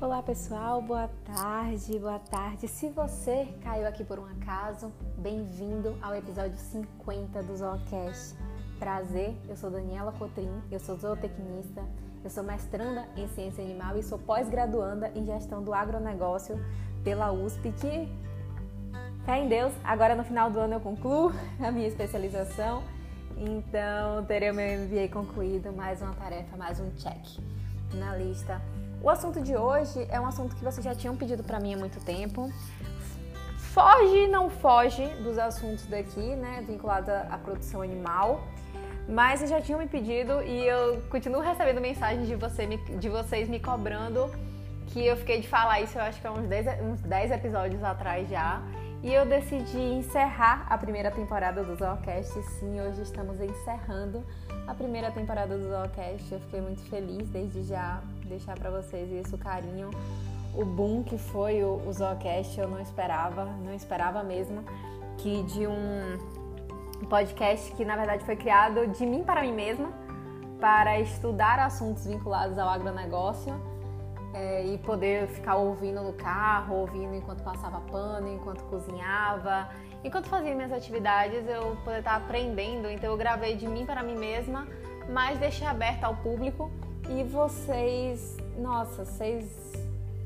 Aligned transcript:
Olá 0.00 0.22
pessoal, 0.22 0.80
boa 0.80 1.10
tarde, 1.26 1.98
boa 1.98 2.18
tarde. 2.18 2.66
Se 2.66 2.88
você 2.88 3.46
caiu 3.62 3.86
aqui 3.86 4.02
por 4.02 4.18
um 4.18 4.24
acaso, 4.24 4.90
bem-vindo 5.18 5.94
ao 6.00 6.14
episódio 6.14 6.56
50 6.56 7.42
do 7.42 7.54
Zoocast. 7.54 8.34
Prazer, 8.78 9.36
eu 9.46 9.54
sou 9.54 9.70
Daniela 9.70 10.10
Cotrim, 10.12 10.58
eu 10.70 10.80
sou 10.80 10.96
zootecnista, 10.96 11.84
eu 12.24 12.30
sou 12.30 12.42
mestranda 12.42 13.06
em 13.14 13.28
ciência 13.28 13.62
animal 13.62 13.98
e 13.98 14.02
sou 14.02 14.18
pós-graduanda 14.18 15.12
em 15.14 15.26
gestão 15.26 15.62
do 15.62 15.74
agronegócio 15.74 16.58
pela 17.04 17.30
USP, 17.30 17.70
que, 17.72 18.08
fé 19.26 19.36
em 19.36 19.48
Deus, 19.50 19.74
agora 19.84 20.14
no 20.14 20.24
final 20.24 20.50
do 20.50 20.60
ano 20.60 20.76
eu 20.76 20.80
concluo 20.80 21.30
a 21.60 21.70
minha 21.70 21.86
especialização, 21.86 22.82
então 23.36 24.24
terei 24.24 24.50
o 24.50 24.54
meu 24.54 24.80
MBA 24.80 25.08
concluído, 25.12 25.70
mais 25.74 26.00
uma 26.00 26.14
tarefa, 26.14 26.56
mais 26.56 26.80
um 26.80 26.90
check 26.92 27.38
na 27.92 28.16
lista 28.16 28.62
o 29.02 29.08
assunto 29.08 29.40
de 29.40 29.56
hoje 29.56 30.06
é 30.10 30.20
um 30.20 30.26
assunto 30.26 30.54
que 30.54 30.62
vocês 30.62 30.84
já 30.84 30.94
tinham 30.94 31.16
pedido 31.16 31.42
para 31.42 31.58
mim 31.58 31.74
há 31.74 31.76
muito 31.76 31.98
tempo. 32.04 32.52
Foge, 33.72 34.26
não 34.26 34.50
foge 34.50 35.06
dos 35.22 35.38
assuntos 35.38 35.86
daqui, 35.86 36.34
né, 36.36 36.62
vinculados 36.66 37.08
à 37.08 37.38
produção 37.38 37.80
animal. 37.82 38.42
Mas 39.08 39.40
vocês 39.40 39.50
já 39.50 39.60
tinham 39.60 39.78
me 39.78 39.88
pedido 39.88 40.42
e 40.42 40.66
eu 40.66 41.00
continuo 41.08 41.40
recebendo 41.40 41.80
mensagens 41.80 42.28
de, 42.28 42.34
você, 42.34 42.66
de 42.66 43.08
vocês 43.08 43.48
me 43.48 43.58
cobrando 43.58 44.30
que 44.88 45.04
eu 45.06 45.16
fiquei 45.16 45.40
de 45.40 45.48
falar 45.48 45.80
isso, 45.80 45.98
eu 45.98 46.02
acho 46.02 46.20
que 46.20 46.26
há 46.26 46.32
uns 46.32 46.46
10, 46.46 46.82
uns 46.82 47.00
10 47.00 47.30
episódios 47.30 47.82
atrás 47.82 48.28
já. 48.28 48.60
E 49.02 49.14
eu 49.14 49.24
decidi 49.24 49.78
encerrar 49.78 50.66
a 50.68 50.76
primeira 50.76 51.10
temporada 51.10 51.64
do 51.64 51.74
Zoocast. 51.74 52.42
Sim, 52.42 52.82
hoje 52.82 53.00
estamos 53.00 53.40
encerrando 53.40 54.22
a 54.66 54.74
primeira 54.74 55.10
temporada 55.10 55.56
do 55.56 55.70
Zoocast. 55.70 56.30
Eu 56.30 56.40
fiquei 56.40 56.60
muito 56.60 56.82
feliz 56.82 57.26
desde 57.30 57.62
já 57.62 58.02
deixar 58.26 58.58
para 58.58 58.70
vocês 58.70 59.10
isso, 59.10 59.38
carinho, 59.38 59.88
o 60.54 60.66
boom 60.66 61.02
que 61.02 61.16
foi 61.16 61.64
o, 61.64 61.80
o 61.86 61.92
Zoocast. 61.94 62.60
Eu 62.60 62.68
não 62.68 62.78
esperava, 62.78 63.46
não 63.46 63.72
esperava 63.72 64.22
mesmo 64.22 64.62
que 65.16 65.44
de 65.44 65.66
um 65.66 67.06
podcast 67.08 67.72
que 67.72 67.84
na 67.86 67.96
verdade 67.96 68.22
foi 68.26 68.36
criado 68.36 68.86
de 68.86 69.06
mim 69.06 69.24
para 69.24 69.40
mim 69.40 69.54
mesma, 69.54 69.90
para 70.60 71.00
estudar 71.00 71.58
assuntos 71.58 72.04
vinculados 72.04 72.58
ao 72.58 72.68
agronegócio 72.68 73.58
é, 74.32 74.64
e 74.64 74.78
poder 74.78 75.26
ficar 75.28 75.56
ouvindo 75.56 76.02
no 76.02 76.12
carro, 76.12 76.76
ouvindo 76.76 77.14
enquanto 77.14 77.42
passava 77.42 77.80
pano, 77.80 78.28
enquanto 78.28 78.62
cozinhava, 78.64 79.68
enquanto 80.04 80.28
fazia 80.28 80.54
minhas 80.54 80.72
atividades, 80.72 81.46
eu 81.48 81.76
poder 81.84 81.98
estar 81.98 82.16
aprendendo. 82.16 82.88
Então 82.88 83.10
eu 83.10 83.16
gravei 83.16 83.56
de 83.56 83.66
mim 83.66 83.84
para 83.84 84.02
mim 84.02 84.16
mesma, 84.16 84.66
mas 85.08 85.38
deixei 85.38 85.66
aberto 85.66 86.04
ao 86.04 86.16
público 86.16 86.70
e 87.08 87.24
vocês, 87.24 88.36
nossa, 88.56 89.04
vocês, 89.04 89.44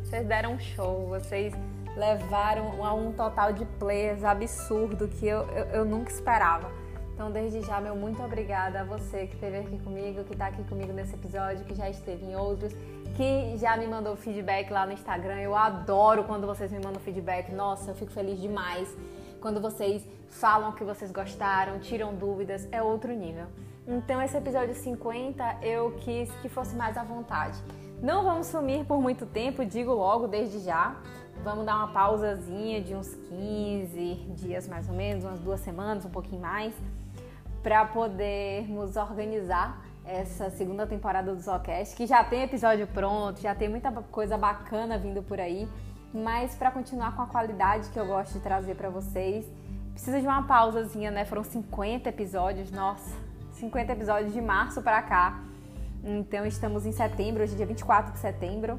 vocês 0.02 0.26
deram 0.26 0.52
um 0.52 0.58
show, 0.58 1.06
vocês 1.08 1.54
levaram 1.96 2.84
a 2.84 2.92
um 2.92 3.12
total 3.12 3.52
de 3.52 3.64
players 3.64 4.24
absurdo 4.24 5.08
que 5.08 5.26
eu, 5.26 5.42
eu, 5.50 5.64
eu 5.66 5.84
nunca 5.84 6.10
esperava. 6.10 6.70
Então, 7.14 7.30
desde 7.30 7.62
já, 7.62 7.80
meu 7.80 7.94
muito 7.94 8.20
obrigada 8.22 8.80
a 8.80 8.84
você 8.84 9.28
que 9.28 9.34
esteve 9.34 9.58
aqui 9.58 9.78
comigo, 9.78 10.24
que 10.24 10.32
está 10.32 10.48
aqui 10.48 10.64
comigo 10.64 10.92
nesse 10.92 11.14
episódio, 11.14 11.64
que 11.64 11.74
já 11.74 11.88
esteve 11.88 12.24
em 12.24 12.34
outros, 12.34 12.74
que 13.16 13.56
já 13.58 13.76
me 13.76 13.86
mandou 13.86 14.16
feedback 14.16 14.70
lá 14.70 14.84
no 14.84 14.92
Instagram. 14.92 15.40
Eu 15.40 15.54
adoro 15.54 16.24
quando 16.24 16.46
vocês 16.46 16.70
me 16.72 16.78
mandam 16.78 17.00
feedback. 17.00 17.52
Nossa, 17.52 17.92
eu 17.92 17.94
fico 17.94 18.10
feliz 18.10 18.40
demais 18.40 18.88
quando 19.40 19.60
vocês 19.60 20.02
falam 20.28 20.72
que 20.72 20.82
vocês 20.82 21.12
gostaram, 21.12 21.78
tiram 21.78 22.14
dúvidas, 22.14 22.66
é 22.72 22.82
outro 22.82 23.12
nível. 23.12 23.46
Então, 23.86 24.20
esse 24.22 24.36
episódio 24.36 24.74
50 24.74 25.58
eu 25.62 25.92
quis 26.00 26.30
que 26.40 26.48
fosse 26.48 26.74
mais 26.74 26.96
à 26.96 27.04
vontade. 27.04 27.58
Não 28.02 28.24
vamos 28.24 28.46
sumir 28.48 28.84
por 28.84 29.00
muito 29.00 29.26
tempo, 29.26 29.64
digo 29.64 29.92
logo 29.92 30.26
desde 30.26 30.60
já. 30.60 30.96
Vamos 31.44 31.66
dar 31.66 31.76
uma 31.76 31.88
pausazinha 31.88 32.80
de 32.80 32.94
uns 32.94 33.14
15 33.14 34.14
dias 34.34 34.66
mais 34.66 34.88
ou 34.88 34.94
menos, 34.94 35.24
umas 35.24 35.40
duas 35.40 35.60
semanas, 35.60 36.04
um 36.04 36.10
pouquinho 36.10 36.40
mais, 36.40 36.74
para 37.62 37.84
podermos 37.84 38.96
organizar 38.96 39.84
essa 40.06 40.50
segunda 40.50 40.86
temporada 40.86 41.34
do 41.34 41.40
Zocast, 41.40 41.96
que 41.96 42.06
já 42.06 42.22
tem 42.22 42.42
episódio 42.42 42.86
pronto, 42.86 43.40
já 43.40 43.54
tem 43.54 43.68
muita 43.68 43.90
coisa 43.90 44.36
bacana 44.36 44.98
vindo 44.98 45.22
por 45.22 45.40
aí, 45.40 45.68
mas 46.12 46.54
para 46.54 46.70
continuar 46.70 47.16
com 47.16 47.22
a 47.22 47.26
qualidade 47.26 47.88
que 47.88 47.98
eu 47.98 48.06
gosto 48.06 48.34
de 48.34 48.40
trazer 48.40 48.74
para 48.76 48.90
vocês, 48.90 49.46
precisa 49.92 50.20
de 50.20 50.26
uma 50.26 50.42
pausazinha, 50.42 51.10
né? 51.10 51.24
Foram 51.24 51.42
50 51.42 52.08
episódios, 52.08 52.70
nossa, 52.70 53.10
50 53.54 53.92
episódios 53.92 54.32
de 54.32 54.40
março 54.40 54.82
para 54.82 55.00
cá. 55.02 55.40
Então 56.04 56.44
estamos 56.44 56.84
em 56.84 56.92
setembro, 56.92 57.42
hoje 57.42 57.54
é 57.54 57.56
dia 57.56 57.66
24 57.66 58.12
de 58.12 58.18
setembro. 58.18 58.78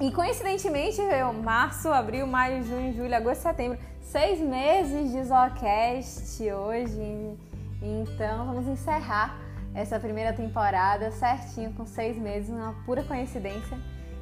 E 0.00 0.12
coincidentemente, 0.12 1.00
eu, 1.00 1.32
março, 1.32 1.88
abril, 1.88 2.26
maio, 2.26 2.62
junho, 2.62 2.92
julho, 2.92 3.16
agosto, 3.16 3.42
setembro, 3.42 3.78
seis 4.00 4.38
meses 4.40 5.10
de 5.10 5.24
Zocast 5.24 6.40
hoje. 6.52 7.36
Então 7.82 8.46
vamos 8.46 8.68
encerrar 8.68 9.47
essa 9.78 10.00
primeira 10.00 10.32
temporada 10.32 11.12
certinho, 11.12 11.72
com 11.72 11.86
seis 11.86 12.16
meses, 12.18 12.50
uma 12.50 12.74
pura 12.84 13.04
coincidência. 13.04 13.78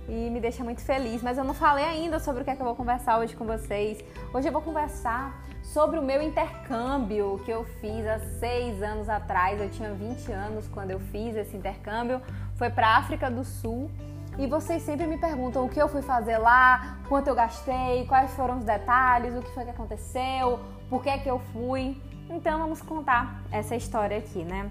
E 0.06 0.28
me 0.30 0.38
deixa 0.38 0.62
muito 0.62 0.82
feliz. 0.82 1.22
Mas 1.22 1.38
eu 1.38 1.44
não 1.44 1.54
falei 1.54 1.84
ainda 1.84 2.20
sobre 2.20 2.42
o 2.42 2.44
que 2.44 2.50
é 2.50 2.54
que 2.54 2.60
eu 2.60 2.66
vou 2.66 2.76
conversar 2.76 3.18
hoje 3.18 3.34
com 3.34 3.46
vocês. 3.46 4.04
Hoje 4.34 4.48
eu 4.48 4.52
vou 4.52 4.60
conversar 4.60 5.42
sobre 5.62 5.98
o 5.98 6.02
meu 6.02 6.22
intercâmbio 6.22 7.40
que 7.44 7.50
eu 7.50 7.64
fiz 7.80 8.06
há 8.06 8.18
seis 8.38 8.82
anos 8.82 9.08
atrás. 9.08 9.58
Eu 9.58 9.70
tinha 9.70 9.92
20 9.94 10.30
anos 10.30 10.68
quando 10.68 10.90
eu 10.90 11.00
fiz 11.00 11.34
esse 11.34 11.56
intercâmbio. 11.56 12.20
Foi 12.56 12.68
para 12.68 12.88
a 12.88 12.96
África 12.98 13.30
do 13.30 13.42
Sul. 13.42 13.90
E 14.38 14.46
vocês 14.46 14.82
sempre 14.82 15.06
me 15.06 15.16
perguntam 15.16 15.64
o 15.64 15.68
que 15.70 15.80
eu 15.80 15.88
fui 15.88 16.02
fazer 16.02 16.36
lá, 16.36 16.98
quanto 17.08 17.28
eu 17.28 17.34
gastei, 17.34 18.04
quais 18.06 18.30
foram 18.32 18.58
os 18.58 18.64
detalhes, 18.64 19.34
o 19.34 19.40
que 19.40 19.50
foi 19.54 19.64
que 19.64 19.70
aconteceu, 19.70 20.60
por 20.90 21.02
que 21.02 21.08
é 21.08 21.16
que 21.16 21.30
eu 21.30 21.38
fui. 21.54 21.98
Então 22.28 22.58
vamos 22.58 22.82
contar 22.82 23.42
essa 23.50 23.74
história 23.74 24.18
aqui, 24.18 24.44
né? 24.44 24.70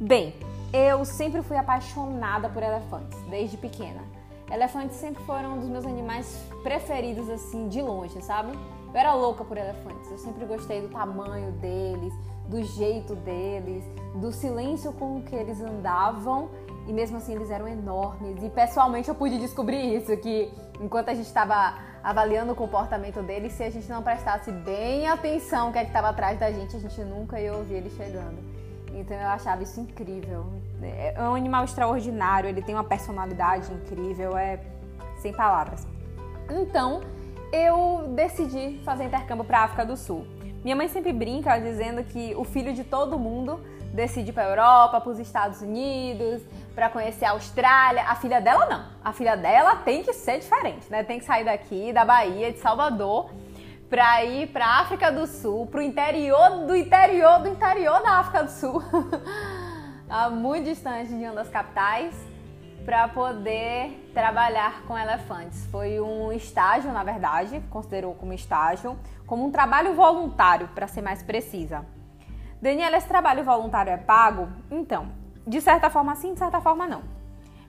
Bem, 0.00 0.34
eu 0.72 1.04
sempre 1.04 1.42
fui 1.42 1.56
apaixonada 1.56 2.48
por 2.48 2.62
elefantes, 2.62 3.18
desde 3.28 3.56
pequena. 3.56 4.00
Elefantes 4.50 4.96
sempre 4.96 5.22
foram 5.24 5.54
um 5.54 5.60
dos 5.60 5.68
meus 5.68 5.86
animais 5.86 6.44
preferidos, 6.62 7.28
assim, 7.28 7.68
de 7.68 7.80
longe, 7.80 8.20
sabe? 8.22 8.52
Eu 8.92 9.00
era 9.00 9.14
louca 9.14 9.44
por 9.44 9.56
elefantes. 9.56 10.10
Eu 10.10 10.18
sempre 10.18 10.44
gostei 10.44 10.82
do 10.82 10.88
tamanho 10.88 11.52
deles, 11.52 12.12
do 12.46 12.62
jeito 12.62 13.14
deles, 13.14 13.84
do 14.14 14.30
silêncio 14.32 14.92
com 14.92 15.22
que 15.22 15.34
eles 15.34 15.60
andavam 15.60 16.50
e 16.86 16.92
mesmo 16.92 17.16
assim 17.16 17.34
eles 17.34 17.50
eram 17.50 17.66
enormes. 17.68 18.42
E 18.42 18.50
pessoalmente 18.50 19.08
eu 19.08 19.14
pude 19.14 19.38
descobrir 19.38 19.96
isso 19.96 20.14
que 20.18 20.52
enquanto 20.80 21.08
a 21.08 21.14
gente 21.14 21.26
estava 21.26 21.78
avaliando 22.02 22.52
o 22.52 22.56
comportamento 22.56 23.22
deles, 23.22 23.52
se 23.52 23.62
a 23.62 23.70
gente 23.70 23.88
não 23.88 24.02
prestasse 24.02 24.50
bem 24.50 25.06
atenção 25.06 25.70
o 25.70 25.72
que 25.72 25.78
é 25.78 25.84
estava 25.84 26.08
atrás 26.08 26.38
da 26.38 26.50
gente, 26.50 26.76
a 26.76 26.80
gente 26.80 27.00
nunca 27.04 27.40
ia 27.40 27.54
ouvir 27.54 27.74
eles 27.74 27.94
chegando. 27.94 28.61
Então 28.94 29.16
eu 29.16 29.28
achava 29.28 29.62
isso 29.62 29.80
incrível. 29.80 30.46
É 30.82 31.20
um 31.22 31.34
animal 31.34 31.64
extraordinário, 31.64 32.48
ele 32.48 32.62
tem 32.62 32.74
uma 32.74 32.84
personalidade 32.84 33.72
incrível, 33.72 34.36
é 34.36 34.60
sem 35.16 35.32
palavras. 35.32 35.86
Então 36.50 37.02
eu 37.52 38.08
decidi 38.14 38.80
fazer 38.84 39.04
intercâmbio 39.04 39.44
para 39.44 39.60
a 39.60 39.64
África 39.64 39.84
do 39.84 39.96
Sul. 39.96 40.26
Minha 40.64 40.76
mãe 40.76 40.88
sempre 40.88 41.12
brinca 41.12 41.58
dizendo 41.58 42.04
que 42.04 42.34
o 42.36 42.44
filho 42.44 42.72
de 42.72 42.84
todo 42.84 43.18
mundo 43.18 43.60
decide 43.92 44.32
para 44.32 44.44
a 44.44 44.48
Europa, 44.48 45.00
para 45.00 45.10
os 45.10 45.18
Estados 45.18 45.60
Unidos, 45.60 46.42
para 46.74 46.88
conhecer 46.88 47.24
a 47.24 47.32
Austrália. 47.32 48.04
A 48.04 48.14
filha 48.14 48.40
dela 48.40 48.66
não. 48.66 48.84
A 49.04 49.12
filha 49.12 49.36
dela 49.36 49.76
tem 49.76 50.02
que 50.02 50.12
ser 50.12 50.38
diferente, 50.38 50.90
né? 50.90 51.02
Tem 51.02 51.18
que 51.18 51.24
sair 51.24 51.44
daqui 51.44 51.92
da 51.92 52.04
Bahia, 52.04 52.52
de 52.52 52.58
Salvador 52.58 53.30
para 53.92 54.24
ir 54.24 54.46
para 54.46 54.80
África 54.80 55.12
do 55.12 55.26
Sul, 55.26 55.66
para 55.66 55.80
o 55.80 55.82
interior 55.82 56.64
do 56.66 56.74
interior 56.74 57.40
do 57.40 57.48
interior 57.48 58.02
da 58.02 58.20
África 58.20 58.42
do 58.42 58.50
Sul, 58.50 58.82
muito 60.32 60.64
distante 60.64 61.10
de 61.10 61.22
uma 61.22 61.34
das 61.34 61.50
capitais, 61.50 62.14
para 62.86 63.06
poder 63.08 64.10
trabalhar 64.14 64.80
com 64.84 64.96
elefantes. 64.98 65.66
Foi 65.66 66.00
um 66.00 66.32
estágio, 66.32 66.90
na 66.90 67.04
verdade, 67.04 67.62
considerou 67.68 68.14
como 68.14 68.32
estágio, 68.32 68.98
como 69.26 69.44
um 69.44 69.50
trabalho 69.50 69.92
voluntário, 69.92 70.68
para 70.68 70.88
ser 70.88 71.02
mais 71.02 71.22
precisa. 71.22 71.84
Daniela, 72.62 72.96
esse 72.96 73.06
trabalho 73.06 73.44
voluntário 73.44 73.92
é 73.92 73.98
pago? 73.98 74.48
Então, 74.70 75.12
de 75.46 75.60
certa 75.60 75.90
forma 75.90 76.16
sim, 76.16 76.32
de 76.32 76.38
certa 76.38 76.62
forma 76.62 76.86
não. 76.86 77.02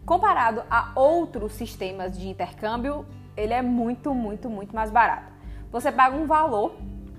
Comparado 0.05 0.63
a 0.71 0.93
outros 0.95 1.51
sistemas 1.51 2.17
de 2.17 2.29
intercâmbio, 2.29 3.05
ele 3.35 3.53
é 3.53 3.61
muito, 3.61 4.15
muito, 4.15 4.49
muito 4.49 4.73
mais 4.73 4.89
barato. 4.89 5.32
Você 5.73 5.91
paga 5.91 6.15
um 6.15 6.27
valor, 6.27 6.75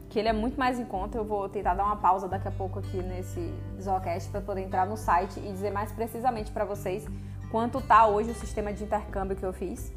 que 0.08 0.16
ele 0.16 0.28
é 0.28 0.32
muito 0.32 0.56
mais 0.56 0.78
em 0.78 0.84
conta. 0.84 1.18
Eu 1.18 1.24
vou 1.24 1.48
tentar 1.48 1.74
dar 1.74 1.86
uma 1.86 1.96
pausa 1.96 2.28
daqui 2.28 2.46
a 2.46 2.52
pouco 2.52 2.78
aqui 2.78 3.02
nesse 3.02 3.52
Zocast 3.82 4.30
para 4.30 4.40
poder 4.40 4.60
entrar 4.60 4.86
no 4.86 4.96
site 4.96 5.40
e 5.40 5.50
dizer 5.50 5.72
mais 5.72 5.90
precisamente 5.90 6.52
para 6.52 6.64
vocês 6.64 7.04
quanto 7.50 7.80
tá 7.80 8.06
hoje 8.06 8.30
o 8.30 8.34
sistema 8.34 8.72
de 8.72 8.84
intercâmbio 8.84 9.36
que 9.36 9.42
eu 9.42 9.52
fiz. 9.52 9.92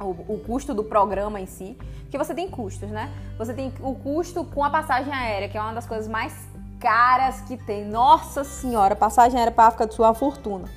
O, 0.00 0.34
o, 0.34 0.42
custo 0.44 0.74
do 0.74 0.82
programa 0.82 1.40
em 1.40 1.46
si, 1.46 1.78
que 2.10 2.18
você 2.18 2.34
tem 2.34 2.50
custos, 2.50 2.90
né? 2.90 3.08
Você 3.38 3.54
tem 3.54 3.72
o 3.80 3.94
custo 3.94 4.44
com 4.44 4.64
a 4.64 4.68
passagem 4.68 5.12
aérea, 5.12 5.48
que 5.48 5.56
é 5.56 5.60
uma 5.60 5.72
das 5.72 5.86
coisas 5.86 6.08
mais 6.08 6.34
caras 6.80 7.40
que 7.42 7.56
tem. 7.56 7.84
Nossa 7.84 8.42
senhora, 8.42 8.96
passagem 8.96 9.38
aérea 9.38 9.52
para 9.52 9.68
África 9.68 9.86
do 9.86 9.94
Sul 9.94 10.04
é 10.04 10.08
uma 10.08 10.14
fortuna. 10.14 10.68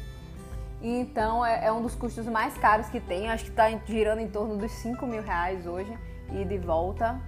Então 0.80 1.44
é, 1.44 1.66
é, 1.66 1.72
um 1.72 1.82
dos 1.82 1.96
custos 1.96 2.28
mais 2.28 2.56
caros 2.60 2.88
que 2.88 3.00
tem. 3.00 3.32
Acho 3.32 3.46
que 3.46 3.50
está 3.50 3.68
girando 3.88 4.20
em 4.20 4.28
torno 4.28 4.56
dos 4.56 4.72
5 4.74 5.06
mil 5.08 5.24
reais 5.24 5.66
hoje, 5.66 5.92
e 6.34 6.46
de 6.46 6.58
volta 6.58 7.20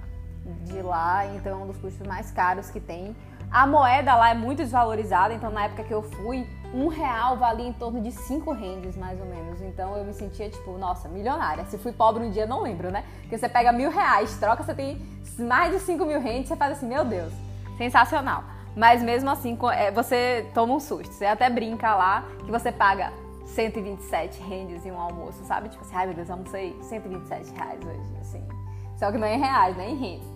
de 0.65 0.81
lá. 0.81 1.25
Então 1.27 1.59
é 1.59 1.63
um 1.63 1.67
dos 1.67 1.77
custos 1.77 2.05
mais 2.05 2.31
caros 2.31 2.69
que 2.69 2.79
tem. 2.79 3.15
A 3.51 3.67
moeda 3.67 4.15
lá 4.15 4.29
é 4.29 4.33
muito 4.33 4.59
desvalorizada, 4.59 5.33
então 5.33 5.51
na 5.51 5.65
época 5.65 5.83
que 5.83 5.93
eu 5.93 6.01
fui, 6.01 6.47
um 6.73 6.87
real 6.87 7.35
valia 7.35 7.67
em 7.67 7.73
torno 7.73 7.99
de 7.99 8.11
cinco 8.11 8.53
rendes, 8.53 8.95
mais 8.95 9.19
ou 9.19 9.25
menos. 9.25 9.61
Então 9.61 9.95
eu 9.97 10.05
me 10.05 10.13
sentia, 10.13 10.49
tipo, 10.49 10.77
nossa, 10.77 11.09
milionária. 11.09 11.65
Se 11.65 11.77
fui 11.77 11.91
pobre 11.91 12.23
um 12.23 12.31
dia, 12.31 12.45
não 12.45 12.61
lembro, 12.61 12.89
né? 12.89 13.03
Porque 13.21 13.37
você 13.37 13.49
pega 13.49 13.73
mil 13.73 13.91
reais, 13.91 14.37
troca, 14.37 14.63
você 14.63 14.73
tem 14.73 15.01
mais 15.37 15.73
de 15.73 15.79
cinco 15.79 16.05
mil 16.05 16.21
rendes, 16.21 16.47
você 16.47 16.55
faz 16.55 16.77
assim, 16.77 16.87
meu 16.87 17.03
Deus, 17.03 17.33
sensacional. 17.77 18.43
Mas 18.73 19.03
mesmo 19.03 19.29
assim, 19.29 19.57
é, 19.73 19.91
você 19.91 20.49
toma 20.53 20.73
um 20.73 20.79
susto. 20.79 21.13
Você 21.13 21.25
até 21.25 21.49
brinca 21.49 21.93
lá 21.93 22.23
que 22.45 22.51
você 22.51 22.71
paga 22.71 23.11
127 23.47 24.41
rendes 24.41 24.85
em 24.85 24.91
um 24.91 24.99
almoço, 24.99 25.43
sabe? 25.43 25.67
Tipo 25.67 25.83
assim, 25.83 25.95
ai 25.95 26.05
meu 26.05 26.15
Deus, 26.15 26.29
almocei 26.29 26.77
127 26.81 27.51
reais 27.53 27.79
hoje, 27.85 28.17
assim. 28.21 28.60
Só 29.01 29.11
que 29.11 29.17
não 29.17 29.25
é 29.25 29.33
em 29.33 29.39
reais, 29.39 29.75
né? 29.75 29.89
Em 29.89 29.95
rendes. 29.95 30.27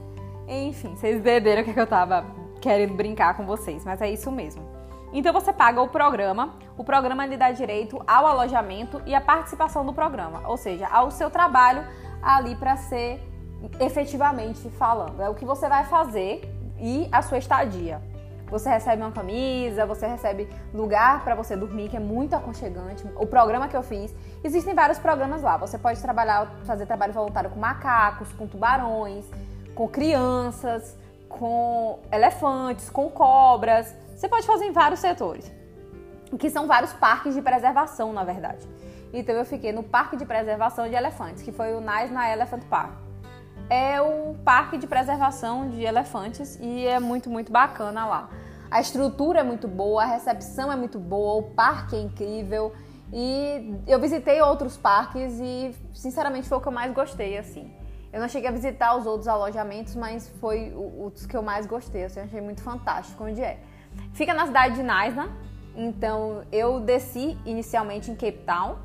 Enfim, 0.47 0.95
vocês 0.95 1.17
entenderam 1.17 1.61
o 1.61 1.63
que, 1.63 1.69
é 1.69 1.73
que 1.75 1.79
eu 1.79 1.85
tava 1.85 2.25
querendo 2.59 2.95
brincar 2.95 3.37
com 3.37 3.45
vocês, 3.45 3.85
mas 3.85 4.01
é 4.01 4.09
isso 4.09 4.31
mesmo. 4.31 4.67
Então 5.13 5.31
você 5.31 5.53
paga 5.53 5.79
o 5.83 5.87
programa, 5.87 6.55
o 6.75 6.83
programa 6.83 7.27
lhe 7.27 7.37
dá 7.37 7.51
direito 7.51 8.01
ao 8.07 8.25
alojamento 8.25 8.99
e 9.05 9.13
à 9.13 9.21
participação 9.21 9.83
no 9.83 9.93
programa, 9.93 10.41
ou 10.47 10.57
seja, 10.57 10.87
ao 10.87 11.11
seu 11.11 11.29
trabalho 11.29 11.85
ali 12.23 12.55
para 12.55 12.75
ser 12.75 13.21
efetivamente 13.79 14.67
falando. 14.71 15.21
É 15.21 15.29
o 15.29 15.35
que 15.35 15.45
você 15.45 15.69
vai 15.69 15.83
fazer 15.83 16.41
e 16.79 17.07
a 17.11 17.21
sua 17.21 17.37
estadia. 17.37 18.01
Você 18.47 18.69
recebe 18.69 19.01
uma 19.01 19.11
camisa, 19.11 19.85
você 19.85 20.05
recebe 20.05 20.47
lugar 20.73 21.23
para 21.23 21.33
você 21.35 21.55
dormir, 21.55 21.89
que 21.89 21.97
é 21.97 21.99
muito 21.99 22.35
aconchegante. 22.35 23.03
O 23.15 23.25
programa 23.25 23.67
que 23.67 23.75
eu 23.75 23.83
fiz, 23.83 24.13
existem 24.43 24.73
vários 24.73 24.99
programas 24.99 25.41
lá. 25.41 25.57
Você 25.57 25.77
pode 25.77 26.01
trabalhar, 26.01 26.47
fazer 26.63 26.85
trabalho 26.85 27.11
voluntário 27.11 27.49
com 27.49 27.59
macacos, 27.59 28.31
com 28.33 28.47
tubarões, 28.47 29.25
com 29.73 29.87
crianças, 29.87 30.95
com 31.27 31.99
elefantes, 32.11 32.89
com 32.89 33.09
cobras. 33.09 33.93
Você 34.15 34.29
pode 34.29 34.45
fazer 34.45 34.65
em 34.65 34.71
vários 34.71 34.99
setores, 34.99 35.51
que 36.39 36.49
são 36.49 36.67
vários 36.67 36.93
parques 36.93 37.33
de 37.33 37.41
preservação, 37.41 38.13
na 38.13 38.23
verdade. 38.23 38.65
Então 39.11 39.35
eu 39.35 39.45
fiquei 39.45 39.71
no 39.71 39.83
Parque 39.83 40.17
de 40.17 40.25
Preservação 40.25 40.87
de 40.87 40.95
Elefantes, 40.95 41.41
que 41.41 41.51
foi 41.51 41.73
o 41.73 41.81
Nice 41.81 42.13
na 42.13 42.31
Elephant 42.31 42.63
Park. 42.65 43.04
É 43.69 43.99
o 43.99 44.35
parque 44.43 44.77
de 44.77 44.85
preservação 44.85 45.69
de 45.69 45.81
elefantes 45.81 46.59
e 46.61 46.85
é 46.85 46.99
muito, 46.99 47.29
muito 47.29 47.51
bacana 47.51 48.05
lá. 48.05 48.29
A 48.69 48.79
estrutura 48.79 49.39
é 49.39 49.43
muito 49.43 49.67
boa, 49.67 50.03
a 50.03 50.05
recepção 50.05 50.71
é 50.71 50.75
muito 50.75 50.99
boa, 50.99 51.35
o 51.35 51.43
parque 51.43 51.95
é 51.95 51.99
incrível. 51.99 52.73
E 53.13 53.79
eu 53.87 53.99
visitei 53.99 54.41
outros 54.41 54.77
parques 54.77 55.39
e, 55.39 55.75
sinceramente, 55.93 56.47
foi 56.47 56.57
o 56.57 56.61
que 56.61 56.67
eu 56.67 56.71
mais 56.71 56.93
gostei, 56.93 57.37
assim. 57.37 57.71
Eu 58.11 58.19
não 58.19 58.27
cheguei 58.27 58.49
a 58.49 58.51
visitar 58.51 58.95
os 58.95 59.05
outros 59.05 59.27
alojamentos, 59.27 59.95
mas 59.95 60.29
foi 60.39 60.73
o, 60.75 61.09
dos 61.09 61.25
que 61.25 61.35
eu 61.35 61.43
mais 61.43 61.65
gostei. 61.65 62.05
Assim, 62.05 62.19
eu 62.19 62.25
achei 62.25 62.41
muito 62.41 62.61
fantástico 62.61 63.23
onde 63.23 63.41
é. 63.41 63.59
Fica 64.13 64.33
na 64.33 64.45
cidade 64.45 64.75
de 64.75 64.83
Naisna. 64.83 65.29
Então, 65.75 66.43
eu 66.51 66.79
desci 66.79 67.37
inicialmente 67.45 68.09
em 68.09 68.15
Cape 68.15 68.43
Town, 68.45 68.77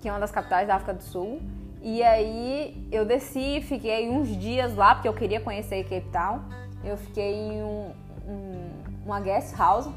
que 0.00 0.08
é 0.08 0.12
uma 0.12 0.20
das 0.20 0.30
capitais 0.30 0.68
da 0.68 0.76
África 0.76 0.94
do 0.94 1.02
Sul. 1.02 1.40
E 1.88 2.02
aí 2.02 2.88
eu 2.90 3.04
desci, 3.04 3.60
fiquei 3.60 4.10
uns 4.10 4.26
dias 4.36 4.74
lá, 4.74 4.96
porque 4.96 5.06
eu 5.06 5.14
queria 5.14 5.40
conhecer 5.40 5.84
Cape 5.84 6.08
Town. 6.10 6.40
Eu 6.82 6.96
fiquei 6.96 7.32
em 7.32 7.62
um, 7.62 7.92
um 8.26 8.76
uma 9.04 9.20
guest 9.20 9.56
house. 9.56 9.88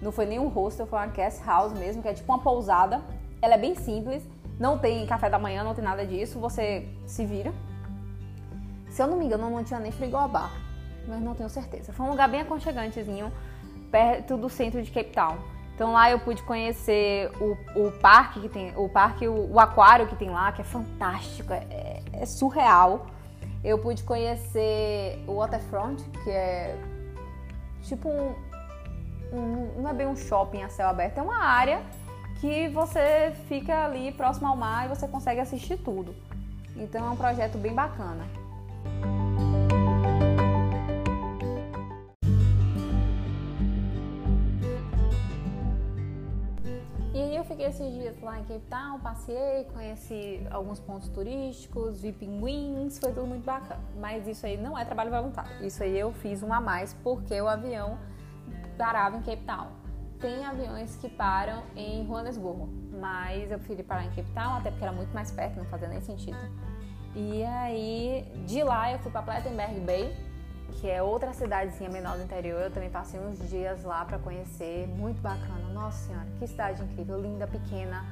Não 0.00 0.10
foi 0.10 0.24
nem 0.24 0.38
um 0.38 0.48
hostel, 0.48 0.86
foi 0.86 0.98
uma 0.98 1.08
guest 1.08 1.44
house 1.44 1.74
mesmo, 1.74 2.00
que 2.00 2.08
é 2.08 2.14
tipo 2.14 2.32
uma 2.32 2.38
pousada. 2.38 3.02
Ela 3.42 3.52
é 3.52 3.58
bem 3.58 3.74
simples, 3.74 4.26
não 4.58 4.78
tem 4.78 5.06
café 5.06 5.28
da 5.28 5.38
manhã, 5.38 5.62
não 5.62 5.74
tem 5.74 5.84
nada 5.84 6.06
disso, 6.06 6.40
você 6.40 6.88
se 7.04 7.26
vira. 7.26 7.52
Se 8.88 9.02
eu 9.02 9.06
não 9.06 9.18
me 9.18 9.26
engano, 9.26 9.50
não 9.50 9.62
tinha 9.62 9.78
nem 9.78 9.92
frigobar, 9.92 10.50
mas 11.06 11.20
não 11.20 11.34
tenho 11.34 11.50
certeza. 11.50 11.92
Foi 11.92 12.06
um 12.06 12.10
lugar 12.12 12.30
bem 12.30 12.40
aconchegantezinho, 12.40 13.30
perto 13.90 14.38
do 14.38 14.48
centro 14.48 14.82
de 14.82 14.90
Cape 14.90 15.10
Town. 15.10 15.36
Então 15.76 15.92
lá 15.92 16.10
eu 16.10 16.18
pude 16.18 16.42
conhecer 16.42 17.30
o, 17.38 17.54
o 17.78 17.92
parque 17.92 18.40
que 18.40 18.48
tem, 18.48 18.72
o 18.74 18.88
parque, 18.88 19.28
o, 19.28 19.52
o, 19.52 19.60
aquário 19.60 20.06
que 20.06 20.16
tem 20.16 20.30
lá, 20.30 20.50
que 20.50 20.62
é 20.62 20.64
fantástico, 20.64 21.52
é, 21.52 22.00
é 22.14 22.24
surreal. 22.24 23.08
Eu 23.62 23.78
pude 23.78 24.02
conhecer 24.02 25.22
o 25.26 25.34
Waterfront, 25.34 26.02
que 26.24 26.30
é 26.30 26.74
tipo 27.82 28.08
um, 28.08 28.34
um, 29.30 29.82
não 29.82 29.90
é 29.90 29.92
bem 29.92 30.06
um 30.06 30.16
shopping 30.16 30.62
a 30.62 30.70
céu 30.70 30.88
aberto, 30.88 31.18
é 31.18 31.22
uma 31.22 31.44
área 31.44 31.82
que 32.40 32.68
você 32.68 33.34
fica 33.46 33.84
ali 33.84 34.12
próximo 34.12 34.46
ao 34.48 34.56
mar 34.56 34.86
e 34.86 34.88
você 34.88 35.06
consegue 35.06 35.40
assistir 35.40 35.76
tudo. 35.76 36.14
Então 36.74 37.06
é 37.06 37.10
um 37.10 37.16
projeto 37.16 37.58
bem 37.58 37.74
bacana. 37.74 38.24
Esses 47.66 47.92
dias 47.92 48.20
lá 48.20 48.38
em 48.38 48.44
Cape 48.44 48.64
Town, 48.70 49.00
passei, 49.00 49.64
conheci 49.72 50.46
alguns 50.50 50.78
pontos 50.78 51.08
turísticos, 51.08 52.00
vi 52.00 52.12
pinguins, 52.12 52.98
foi 52.98 53.12
tudo 53.12 53.26
muito 53.26 53.44
bacana. 53.44 53.80
Mas 53.98 54.26
isso 54.26 54.46
aí 54.46 54.56
não 54.56 54.78
é 54.78 54.84
trabalho 54.84 55.10
voluntário. 55.10 55.64
Isso 55.64 55.82
aí 55.82 55.98
eu 55.98 56.12
fiz 56.12 56.42
um 56.42 56.52
a 56.52 56.60
mais 56.60 56.94
porque 57.02 57.40
o 57.40 57.48
avião 57.48 57.98
parava 58.78 59.16
em 59.16 59.22
Cape 59.22 59.42
Town. 59.44 59.68
Tem 60.20 60.44
aviões 60.44 60.96
que 60.96 61.08
param 61.08 61.62
em 61.74 62.06
Joanesburgo, 62.06 62.68
mas 62.92 63.50
eu 63.50 63.58
preferi 63.58 63.82
parar 63.82 64.04
em 64.04 64.10
Cape 64.10 64.30
Town, 64.32 64.54
até 64.56 64.70
porque 64.70 64.84
era 64.84 64.92
muito 64.92 65.12
mais 65.12 65.30
perto, 65.30 65.56
não 65.56 65.66
fazia 65.66 65.88
nem 65.88 66.00
sentido. 66.00 66.38
E 67.14 67.42
aí, 67.44 68.30
de 68.46 68.62
lá 68.62 68.92
eu 68.92 68.98
fui 69.00 69.10
para 69.10 69.22
Plettenberg 69.22 69.80
Bay, 69.80 70.16
que 70.74 70.88
é 70.90 71.02
outra 71.02 71.32
cidadezinha 71.32 71.88
menor 71.88 72.16
do 72.16 72.24
interior. 72.24 72.60
Eu 72.62 72.70
também 72.70 72.90
passei 72.90 73.18
uns 73.20 73.38
dias 73.48 73.82
lá 73.84 74.04
para 74.04 74.18
conhecer, 74.18 74.86
muito 74.88 75.20
bacana. 75.20 75.68
Nossa 75.72 76.06
senhora, 76.06 76.26
que 76.38 76.46
cidade 76.46 76.82
incrível, 76.82 77.20
linda, 77.20 77.46
pequena, 77.46 78.04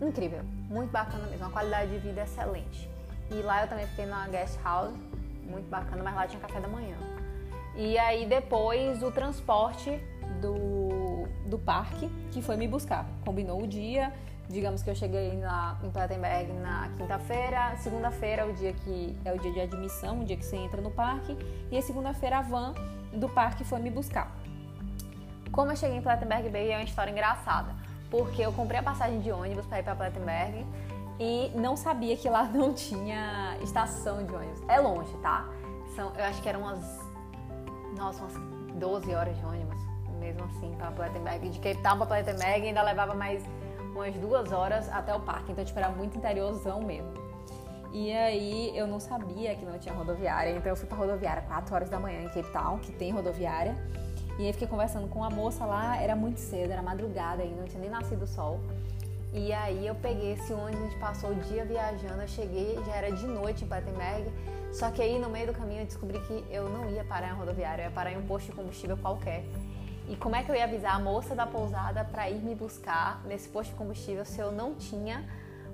incrível, 0.00 0.42
muito 0.68 0.90
bacana 0.90 1.26
mesmo, 1.26 1.44
uma 1.44 1.52
qualidade 1.52 1.90
de 1.90 1.98
vida 1.98 2.22
excelente. 2.22 2.88
E 3.30 3.34
lá 3.42 3.62
eu 3.62 3.68
também 3.68 3.86
fiquei 3.86 4.06
numa 4.06 4.26
guest 4.28 4.58
house, 4.62 4.94
muito 5.42 5.68
bacana, 5.68 6.02
mas 6.02 6.14
lá 6.14 6.26
tinha 6.26 6.40
café 6.40 6.60
da 6.60 6.68
manhã. 6.68 6.96
E 7.76 7.98
aí 7.98 8.26
depois 8.26 9.02
o 9.02 9.10
transporte 9.10 9.90
do, 10.40 11.26
do 11.48 11.58
parque 11.58 12.08
que 12.30 12.40
foi 12.40 12.56
me 12.56 12.68
buscar. 12.68 13.06
Combinou 13.24 13.62
o 13.62 13.66
dia, 13.66 14.12
digamos 14.48 14.82
que 14.82 14.90
eu 14.90 14.94
cheguei 14.94 15.36
na, 15.36 15.76
em 15.82 15.90
Plattenberg 15.90 16.52
na 16.54 16.88
quinta-feira, 16.96 17.76
segunda-feira 17.78 18.42
é 18.42 18.44
o 18.44 18.52
dia 18.52 18.72
que 18.72 19.16
é 19.24 19.32
o 19.32 19.38
dia 19.38 19.52
de 19.52 19.60
admissão, 19.60 20.20
o 20.20 20.24
dia 20.24 20.36
que 20.36 20.44
você 20.44 20.56
entra 20.56 20.80
no 20.80 20.90
parque, 20.90 21.36
e 21.70 21.78
a 21.78 21.82
segunda-feira 21.82 22.38
a 22.38 22.42
van 22.42 22.74
do 23.12 23.28
parque 23.28 23.64
foi 23.64 23.80
me 23.80 23.90
buscar. 23.90 24.34
Como 25.50 25.70
eu 25.70 25.76
cheguei 25.76 25.96
em 25.96 26.02
Plattenberg 26.02 26.48
Bay 26.48 26.70
é 26.70 26.76
uma 26.76 26.84
história 26.84 27.10
engraçada, 27.10 27.74
porque 28.10 28.42
eu 28.42 28.52
comprei 28.52 28.80
a 28.80 28.82
passagem 28.82 29.20
de 29.20 29.30
ônibus 29.30 29.66
para 29.66 29.80
ir 29.80 29.82
para 29.82 29.94
Plattenberg 29.94 30.66
e 31.18 31.50
não 31.54 31.76
sabia 31.76 32.16
que 32.16 32.28
lá 32.28 32.44
não 32.52 32.74
tinha 32.74 33.56
estação 33.62 34.24
de 34.24 34.34
ônibus. 34.34 34.62
É 34.68 34.78
longe, 34.80 35.12
tá? 35.18 35.48
São, 35.94 36.12
eu 36.16 36.24
acho 36.24 36.42
que 36.42 36.48
eram 36.48 36.60
umas 36.60 37.04
nossa, 37.96 38.22
umas 38.22 38.34
12 38.74 39.14
horas 39.14 39.36
de 39.36 39.44
ônibus, 39.44 39.80
mesmo 40.18 40.44
assim, 40.44 40.74
para 40.76 40.90
Plattenberg. 40.90 41.48
De 41.48 41.58
Cape 41.58 41.82
Town 41.82 41.96
para 41.96 42.06
Plattenberg 42.06 42.66
ainda 42.66 42.82
levava 42.82 43.14
mais 43.14 43.42
umas 43.94 44.14
duas 44.16 44.52
horas 44.52 44.88
até 44.92 45.14
o 45.14 45.20
parque, 45.20 45.52
então 45.52 45.64
tipo, 45.64 45.78
era 45.78 45.88
muito 45.88 46.16
interiorzão 46.18 46.82
mesmo. 46.82 47.12
E 47.92 48.12
aí 48.12 48.76
eu 48.76 48.88
não 48.88 48.98
sabia 48.98 49.54
que 49.54 49.64
não 49.64 49.78
tinha 49.78 49.94
rodoviária, 49.94 50.50
então 50.50 50.70
eu 50.70 50.76
fui 50.76 50.86
pra 50.86 50.98
rodoviária 50.98 51.42
4 51.42 51.74
horas 51.74 51.88
da 51.88 52.00
manhã 52.00 52.22
em 52.22 52.28
Cape 52.28 52.50
Town, 52.52 52.78
que 52.78 52.90
tem 52.90 53.12
rodoviária. 53.12 53.76
E 54.36 54.46
aí 54.46 54.52
fiquei 54.52 54.66
conversando 54.66 55.06
com 55.06 55.22
a 55.22 55.30
moça 55.30 55.64
lá, 55.64 55.96
era 56.02 56.16
muito 56.16 56.40
cedo, 56.40 56.72
era 56.72 56.82
madrugada 56.82 57.42
ainda, 57.42 57.60
não 57.60 57.68
tinha 57.68 57.80
nem 57.80 57.90
nascido 57.90 58.22
o 58.22 58.26
sol. 58.26 58.58
E 59.32 59.52
aí 59.52 59.86
eu 59.86 59.94
peguei 59.94 60.32
esse 60.32 60.52
ônibus, 60.52 60.80
a 60.80 60.84
gente 60.86 60.98
passou 60.98 61.30
o 61.30 61.34
dia 61.36 61.64
viajando, 61.64 62.20
eu 62.20 62.28
cheguei, 62.28 62.76
já 62.84 62.96
era 62.96 63.12
de 63.12 63.26
noite 63.26 63.64
em 63.64 63.68
Plattenberg. 63.68 64.28
Só 64.72 64.90
que 64.90 65.00
aí 65.00 65.18
no 65.20 65.28
meio 65.28 65.46
do 65.46 65.52
caminho 65.52 65.82
eu 65.82 65.86
descobri 65.86 66.18
que 66.20 66.44
eu 66.50 66.68
não 66.68 66.90
ia 66.90 67.04
parar 67.04 67.30
em 67.30 67.34
rodoviária, 67.34 67.82
eu 67.82 67.86
ia 67.86 67.94
parar 67.94 68.12
em 68.12 68.16
um 68.16 68.26
posto 68.26 68.46
de 68.46 68.56
combustível 68.56 68.96
qualquer. 68.96 69.44
E 70.08 70.16
como 70.16 70.36
é 70.36 70.42
que 70.42 70.50
eu 70.50 70.54
ia 70.54 70.64
avisar 70.64 70.94
a 70.94 70.98
moça 70.98 71.34
da 71.34 71.46
pousada 71.46 72.04
para 72.04 72.28
ir 72.28 72.42
me 72.42 72.54
buscar 72.54 73.22
nesse 73.24 73.48
posto 73.48 73.70
de 73.70 73.76
combustível 73.76 74.24
se 74.24 74.38
eu 74.40 74.52
não 74.52 74.74
tinha 74.74 75.24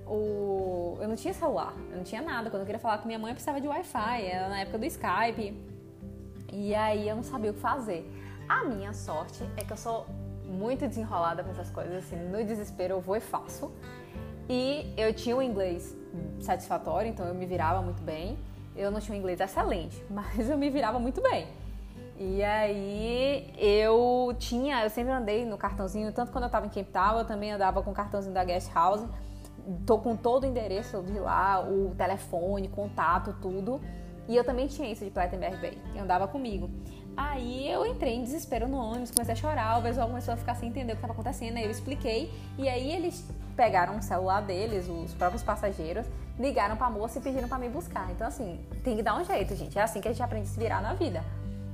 o. 0.06 0.96
Eu 1.00 1.08
não 1.08 1.16
tinha 1.16 1.34
celular, 1.34 1.75
eu 1.90 1.96
não 1.96 2.04
tinha 2.04 2.22
nada. 2.22 2.49
Quando 2.50 2.60
eu 2.62 2.66
queria 2.66 2.80
falar 2.80 2.99
com 2.99 3.06
minha 3.06 3.18
mãe, 3.18 3.30
eu 3.30 3.34
precisava 3.34 3.60
de 3.60 3.66
Wi-Fi, 3.66 4.25
era 4.25 4.49
na 4.49 4.60
época 4.60 4.78
do 4.78 4.84
Skype. 4.84 5.56
E 6.52 6.75
aí 6.75 7.08
eu 7.08 7.16
não 7.16 7.22
sabia 7.22 7.50
o 7.50 7.54
que 7.54 7.60
fazer. 7.60 8.08
A 8.49 8.64
minha 8.64 8.92
sorte 8.92 9.42
é 9.56 9.64
que 9.64 9.72
eu 9.72 9.76
sou 9.76 10.06
muito 10.44 10.87
desenrolada 10.87 11.44
com 11.44 11.50
essas 11.50 11.70
coisas, 11.70 11.94
assim, 11.96 12.16
no 12.16 12.44
desespero 12.44 12.94
eu 12.94 13.00
vou 13.00 13.16
e 13.16 13.20
faço. 13.20 13.72
E 14.49 14.92
eu 14.96 15.14
tinha 15.14 15.37
o 15.37 15.42
inglês 15.42 15.96
satisfatório, 16.40 17.08
então 17.08 17.25
eu 17.26 17.34
me 17.34 17.46
virava 17.46 17.80
muito 17.80 18.02
bem. 18.02 18.37
Eu 18.75 18.90
não 18.90 19.00
tinha 19.00 19.14
um 19.16 19.18
inglês 19.18 19.40
excelente, 19.40 20.04
mas 20.10 20.50
eu 20.50 20.58
me 20.58 20.68
virava 20.70 20.99
muito 20.99 21.20
bem. 21.20 21.46
E 22.23 22.45
aí 22.45 23.50
eu 23.57 24.37
tinha, 24.39 24.85
eu 24.85 24.91
sempre 24.91 25.11
andei 25.11 25.47
no 25.47 25.57
cartãozinho, 25.57 26.12
tanto 26.12 26.31
quando 26.31 26.45
eu 26.45 26.50
tava 26.50 26.67
em 26.67 26.69
Cape 26.69 26.91
Town, 26.93 27.19
eu 27.19 27.25
também 27.25 27.50
andava 27.50 27.83
com 27.83 27.93
o 27.93 27.95
cartãozinho 27.95 28.35
da 28.35 28.45
Guest 28.45 28.71
House. 28.75 29.03
Tô 29.87 29.99
com 29.99 30.15
todo 30.15 30.45
o 30.45 30.47
endereço 30.47 31.03
de 31.03 31.19
lá, 31.19 31.67
o 31.67 31.95
telefone, 31.97 32.69
contato, 32.69 33.35
tudo. 33.41 33.81
E 34.29 34.37
eu 34.37 34.45
também 34.45 34.67
tinha 34.67 34.93
isso 34.93 35.03
de 35.03 35.11
Plettenberg 35.11 35.57
Bay, 35.62 35.79
que 35.95 35.99
andava 35.99 36.29
comigo. 36.29 36.69
Aí 37.17 37.67
eu 37.73 37.87
entrei 37.87 38.17
em 38.17 38.23
desespero 38.23 38.69
no 38.69 38.77
ônibus, 38.77 39.11
comecei 39.11 39.33
a 39.33 39.37
chorar, 39.37 39.79
o 39.79 39.83
pessoal 39.83 40.07
começou 40.07 40.35
a 40.35 40.37
ficar 40.37 40.55
sem 40.57 40.69
entender 40.69 40.93
o 40.93 40.97
que 40.97 40.99
estava 40.99 41.15
acontecendo, 41.15 41.57
aí 41.57 41.65
eu 41.65 41.71
expliquei, 41.71 42.31
e 42.59 42.69
aí 42.69 42.93
eles 42.93 43.27
pegaram 43.57 43.97
o 43.97 44.03
celular 44.03 44.43
deles, 44.43 44.87
os 44.89 45.15
próprios 45.15 45.43
passageiros, 45.43 46.07
ligaram 46.39 46.77
pra 46.77 46.91
moça 46.91 47.19
e 47.19 47.23
pediram 47.23 47.49
para 47.49 47.59
me 47.59 47.71
buscar. 47.71 48.11
Então, 48.11 48.27
assim, 48.27 48.61
tem 48.85 48.95
que 48.95 49.03
dar 49.03 49.19
um 49.19 49.25
jeito, 49.25 49.57
gente. 49.57 49.79
É 49.79 49.83
assim 49.83 50.03
que 50.03 50.09
a 50.09 50.12
gente 50.12 50.23
aprende 50.23 50.49
a 50.49 50.50
se 50.50 50.59
virar 50.59 50.83
na 50.83 50.93
vida. 50.93 51.25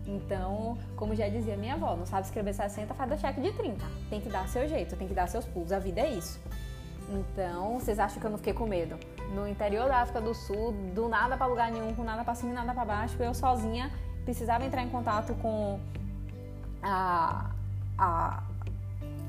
Então, 0.06 0.78
como 0.94 1.14
já 1.14 1.28
dizia 1.28 1.56
minha 1.56 1.74
avó, 1.74 1.96
não 1.96 2.06
sabe 2.06 2.26
escrever 2.26 2.54
60, 2.54 2.94
faz 2.94 3.12
o 3.12 3.18
cheque 3.18 3.40
de 3.40 3.52
30. 3.52 3.84
Tem 4.08 4.20
que 4.20 4.28
dar 4.28 4.48
seu 4.48 4.68
jeito, 4.68 4.96
tem 4.96 5.08
que 5.08 5.14
dar 5.14 5.26
seus 5.26 5.44
pulos. 5.44 5.72
A 5.72 5.78
vida 5.78 6.00
é 6.00 6.10
isso. 6.10 6.40
Então, 7.10 7.78
vocês 7.78 7.98
acham 7.98 8.20
que 8.20 8.26
eu 8.26 8.30
não 8.30 8.38
fiquei 8.38 8.52
com 8.52 8.66
medo? 8.66 8.98
No 9.34 9.46
interior 9.46 9.88
da 9.88 9.98
África 9.98 10.20
do 10.20 10.34
Sul, 10.34 10.72
do 10.94 11.08
nada 11.08 11.36
para 11.36 11.46
lugar 11.46 11.70
nenhum, 11.70 11.94
com 11.94 12.04
nada 12.04 12.24
para 12.24 12.34
cima 12.34 12.52
e 12.52 12.54
nada 12.54 12.72
para 12.72 12.84
baixo, 12.84 13.20
eu 13.20 13.34
sozinha 13.34 13.90
precisava 14.26 14.64
entrar 14.64 14.82
em 14.82 14.88
contato 14.88 15.34
com 15.36 15.78
a, 16.82 17.50
a, 17.96 18.42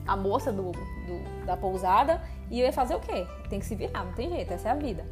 a 0.07 0.17
moça 0.17 0.51
do, 0.51 0.72
do, 0.72 1.46
da 1.46 1.55
pousada 1.55 2.19
e 2.50 2.60
eu 2.60 2.65
ia 2.65 2.74
fazer 2.74 2.96
o 2.96 3.00
quê? 3.00 3.27
Tem 3.48 3.60
que 3.60 3.65
se 3.65 3.75
virar, 3.75 4.03
não 4.03 4.13
tem 4.13 4.27
jeito, 4.27 4.51
essa 4.51 4.69
é 4.69 4.72
a 4.72 4.75
vida. 4.75 5.05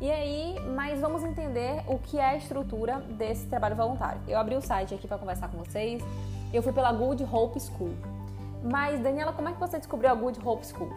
E 0.00 0.12
aí, 0.12 0.56
mas 0.76 1.00
vamos 1.00 1.24
entender 1.24 1.82
o 1.88 1.98
que 1.98 2.18
é 2.18 2.24
a 2.24 2.36
estrutura 2.36 3.00
desse 3.00 3.46
trabalho 3.46 3.74
voluntário. 3.74 4.20
Eu 4.28 4.38
abri 4.38 4.54
o 4.54 4.60
site 4.60 4.94
aqui 4.94 5.08
para 5.08 5.18
conversar 5.18 5.48
com 5.48 5.58
vocês. 5.58 6.00
Eu 6.52 6.62
fui 6.62 6.72
pela 6.72 6.92
Good 6.92 7.24
Hope 7.24 7.58
School. 7.58 7.94
Mas, 8.62 9.00
Daniela, 9.00 9.32
como 9.32 9.48
é 9.48 9.52
que 9.52 9.58
você 9.58 9.76
descobriu 9.76 10.10
a 10.10 10.14
Good 10.14 10.38
Hope 10.44 10.64
School? 10.64 10.88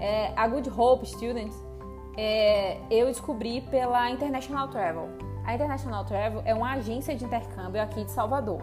É, 0.00 0.32
a 0.36 0.48
Good 0.48 0.68
Hope 0.68 1.06
Students 1.06 1.56
é, 2.16 2.78
eu 2.90 3.06
descobri 3.06 3.60
pela 3.60 4.10
International 4.10 4.66
Travel. 4.66 5.08
A 5.44 5.54
International 5.54 6.04
Travel 6.04 6.42
é 6.44 6.52
uma 6.52 6.72
agência 6.72 7.14
de 7.14 7.24
intercâmbio 7.24 7.80
aqui 7.80 8.02
de 8.02 8.10
Salvador. 8.10 8.62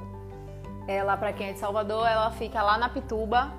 Ela, 0.86 1.16
para 1.16 1.32
quem 1.32 1.48
é 1.48 1.54
de 1.54 1.60
Salvador, 1.60 2.06
ela 2.06 2.30
fica 2.32 2.62
lá 2.62 2.78
na 2.78 2.90
Pituba, 2.90 3.54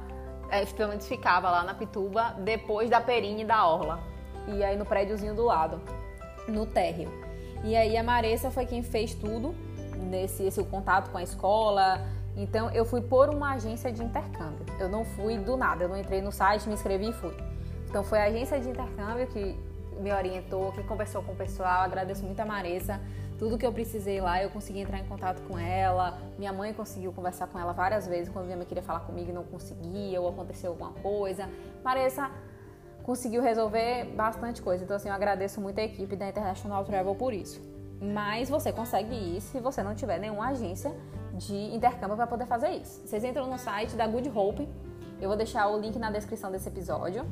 é, 0.50 0.62
pelo 0.66 0.90
menos 0.90 1.09
ficava 1.09 1.50
lá 1.50 1.62
na 1.62 1.73
Pituba, 1.73 2.35
depois 2.38 2.90
da 2.90 3.00
Perine 3.00 3.47
da 3.47 3.66
Orla. 3.66 3.99
E 4.47 4.62
aí 4.62 4.76
no 4.76 4.85
prédiozinho 4.85 5.35
do 5.35 5.45
lado 5.45 5.81
no 6.49 6.66
térreo. 6.66 7.11
E 7.64 7.76
aí 7.76 7.96
a 7.96 8.02
Maressa 8.02 8.50
foi 8.50 8.66
quem 8.66 8.82
fez 8.82 9.14
tudo, 9.14 9.54
nesse 10.11 10.44
esse 10.44 10.62
contato 10.64 11.11
com 11.11 11.18
a 11.18 11.22
escola. 11.22 12.00
Então 12.37 12.70
eu 12.70 12.84
fui 12.84 13.00
por 13.00 13.28
uma 13.28 13.52
agência 13.52 13.92
de 13.92 14.02
intercâmbio. 14.02 14.64
Eu 14.78 14.88
não 14.88 15.04
fui 15.04 15.38
do 15.38 15.56
nada, 15.56 15.84
eu 15.84 15.88
não 15.88 15.96
entrei 15.96 16.20
no 16.20 16.32
site, 16.32 16.66
me 16.68 16.75
inscrevi 16.75 17.11
e 17.11 17.12
fui. 17.12 17.34
Então 17.88 18.02
foi 18.02 18.20
a 18.20 18.25
agência 18.25 18.58
de 18.58 18.68
intercâmbio 18.68 19.26
que 19.26 19.56
me 20.00 20.12
orientou, 20.12 20.72
que 20.72 20.82
conversou 20.82 21.22
com 21.22 21.32
o 21.32 21.37
pessoal. 21.37 21.82
Agradeço 21.82 22.25
muito 22.25 22.40
a 22.40 22.44
Maressa. 22.44 23.00
Tudo 23.38 23.58
que 23.58 23.66
eu 23.66 23.72
precisei 23.72 24.20
lá, 24.20 24.42
eu 24.42 24.50
consegui 24.50 24.80
entrar 24.80 24.99
em 24.99 25.04
contato 25.04 25.42
com 25.42 25.58
ela. 25.58 26.18
Minha 26.38 26.52
mãe 26.52 26.72
conseguiu 26.72 27.12
conversar 27.12 27.49
com 27.49 27.58
ela 27.58 27.72
várias 27.72 28.06
vezes 28.06 28.32
quando 28.32 28.46
minha 28.46 28.56
mãe 28.56 28.66
queria 28.66 28.82
falar 28.82 29.00
comigo 29.00 29.30
e 29.30 29.32
não 29.32 29.44
conseguia, 29.44 30.20
ou 30.20 30.28
aconteceu 30.28 30.70
alguma 30.70 30.92
coisa. 30.92 31.49
Maressa 31.84 32.30
conseguiu 33.02 33.42
resolver 33.42 34.04
bastante 34.16 34.62
coisa. 34.62 34.85
Então, 34.85 34.97
assim, 34.97 35.09
eu 35.09 35.14
agradeço 35.14 35.61
muito 35.61 35.78
a 35.78 35.82
equipe 35.82 36.16
da 36.16 36.28
International 36.28 36.85
Travel 36.85 37.14
por 37.14 37.32
isso. 37.32 37.61
Mas 38.00 38.49
você 38.49 38.73
consegue 38.73 39.14
ir 39.14 39.40
se 39.40 39.61
você 39.61 39.82
não 39.82 39.94
tiver 39.94 40.18
nenhuma 40.18 40.49
agência 40.49 40.92
de 41.35 41.54
intercâmbio 41.75 42.16
para 42.16 42.26
poder 42.26 42.47
fazer 42.47 42.71
isso. 42.71 43.00
Vocês 43.06 43.25
entram 43.25 43.47
no 43.49 43.59
site 43.59 43.94
da 43.94 44.06
Good 44.06 44.30
Hope, 44.35 44.68
eu 45.21 45.28
vou 45.28 45.37
deixar 45.37 45.68
o 45.68 45.78
link 45.78 45.99
na 45.99 46.11
descrição 46.11 46.50
desse 46.50 46.68
episódio. 46.68 47.25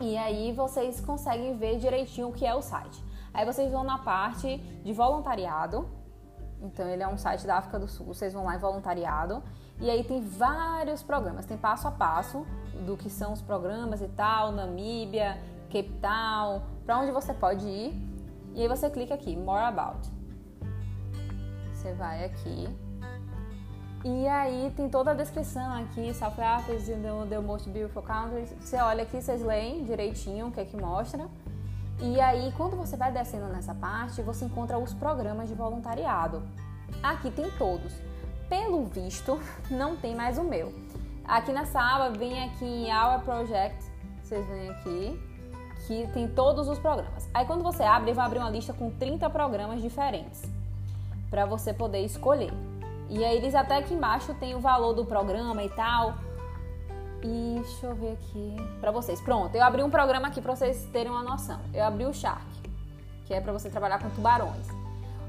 E 0.00 0.16
aí 0.16 0.52
vocês 0.52 1.00
conseguem 1.00 1.56
ver 1.56 1.78
direitinho 1.78 2.28
o 2.28 2.32
que 2.32 2.44
é 2.44 2.54
o 2.54 2.60
site. 2.60 3.02
Aí 3.32 3.46
vocês 3.46 3.70
vão 3.70 3.82
na 3.82 3.98
parte 3.98 4.58
de 4.84 4.92
voluntariado. 4.92 5.88
Então 6.62 6.88
ele 6.88 7.02
é 7.02 7.08
um 7.08 7.18
site 7.18 7.46
da 7.46 7.56
África 7.56 7.78
do 7.78 7.88
Sul. 7.88 8.06
Vocês 8.06 8.32
vão 8.32 8.44
lá 8.44 8.54
em 8.54 8.58
voluntariado 8.58 9.42
e 9.80 9.90
aí 9.90 10.04
tem 10.04 10.20
vários 10.20 11.02
programas, 11.02 11.44
tem 11.44 11.56
passo 11.56 11.88
a 11.88 11.90
passo 11.90 12.46
do 12.86 12.96
que 12.96 13.10
são 13.10 13.32
os 13.32 13.42
programas 13.42 14.00
e 14.00 14.08
tal, 14.08 14.52
Namíbia, 14.52 15.38
Cape 15.64 15.92
Town, 16.00 16.62
para 16.86 16.98
onde 16.98 17.10
você 17.10 17.34
pode 17.34 17.66
ir. 17.66 17.92
E 18.54 18.62
aí 18.62 18.68
você 18.68 18.88
clica 18.88 19.14
aqui, 19.14 19.36
More 19.36 19.64
About. 19.64 20.08
Você 21.72 21.92
vai 21.94 22.24
aqui. 22.24 22.68
E 24.04 24.26
aí 24.26 24.72
tem 24.76 24.88
toda 24.88 25.12
a 25.12 25.14
descrição 25.14 25.72
aqui, 25.74 26.12
South 26.12 26.40
Africa 26.40 26.74
is 26.74 26.86
the, 26.86 27.38
most 27.38 27.70
beautiful 27.70 28.02
country. 28.02 28.46
Você 28.60 28.76
olha 28.76 29.04
aqui, 29.04 29.20
vocês 29.22 29.42
leem 29.42 29.84
direitinho 29.84 30.48
o 30.48 30.52
que 30.52 30.60
é 30.60 30.64
que 30.64 30.76
mostra. 30.76 31.28
E 32.04 32.20
aí, 32.20 32.52
quando 32.56 32.76
você 32.76 32.96
vai 32.96 33.12
descendo 33.12 33.46
nessa 33.46 33.72
parte, 33.72 34.22
você 34.22 34.44
encontra 34.44 34.76
os 34.76 34.92
programas 34.92 35.48
de 35.48 35.54
voluntariado. 35.54 36.42
Aqui 37.00 37.30
tem 37.30 37.48
todos. 37.52 37.94
Pelo 38.48 38.84
visto, 38.86 39.38
não 39.70 39.96
tem 39.96 40.12
mais 40.12 40.36
o 40.36 40.42
meu. 40.42 40.74
Aqui 41.24 41.52
nessa 41.52 41.80
aba, 41.80 42.10
vem 42.10 42.42
aqui 42.42 42.64
em 42.64 42.92
Our 42.92 43.20
Project, 43.20 43.88
vocês 44.20 44.44
vêm 44.48 44.70
aqui, 44.70 45.22
que 45.86 46.08
tem 46.12 46.26
todos 46.26 46.66
os 46.66 46.76
programas. 46.76 47.28
Aí 47.32 47.46
quando 47.46 47.62
você 47.62 47.84
abre, 47.84 48.12
vai 48.12 48.26
abrir 48.26 48.40
uma 48.40 48.50
lista 48.50 48.72
com 48.72 48.90
30 48.90 49.30
programas 49.30 49.80
diferentes 49.80 50.42
para 51.30 51.46
você 51.46 51.72
poder 51.72 52.00
escolher. 52.00 52.52
E 53.08 53.24
aí 53.24 53.36
eles 53.36 53.54
até 53.54 53.76
aqui 53.76 53.94
embaixo 53.94 54.34
tem 54.34 54.56
o 54.56 54.60
valor 54.60 54.92
do 54.92 55.04
programa 55.04 55.62
e 55.62 55.68
tal. 55.68 56.16
Deixa 57.22 57.86
eu 57.86 57.94
ver 57.94 58.14
aqui 58.14 58.56
para 58.80 58.90
vocês. 58.90 59.20
Pronto, 59.20 59.54
eu 59.54 59.62
abri 59.62 59.80
um 59.80 59.88
programa 59.88 60.26
aqui 60.26 60.40
para 60.40 60.56
vocês 60.56 60.88
terem 60.92 61.10
uma 61.10 61.22
noção. 61.22 61.60
Eu 61.72 61.84
abri 61.84 62.04
o 62.04 62.12
Shark, 62.12 62.44
que 63.24 63.32
é 63.32 63.40
para 63.40 63.52
você 63.52 63.70
trabalhar 63.70 64.00
com 64.00 64.10
tubarões. 64.10 64.66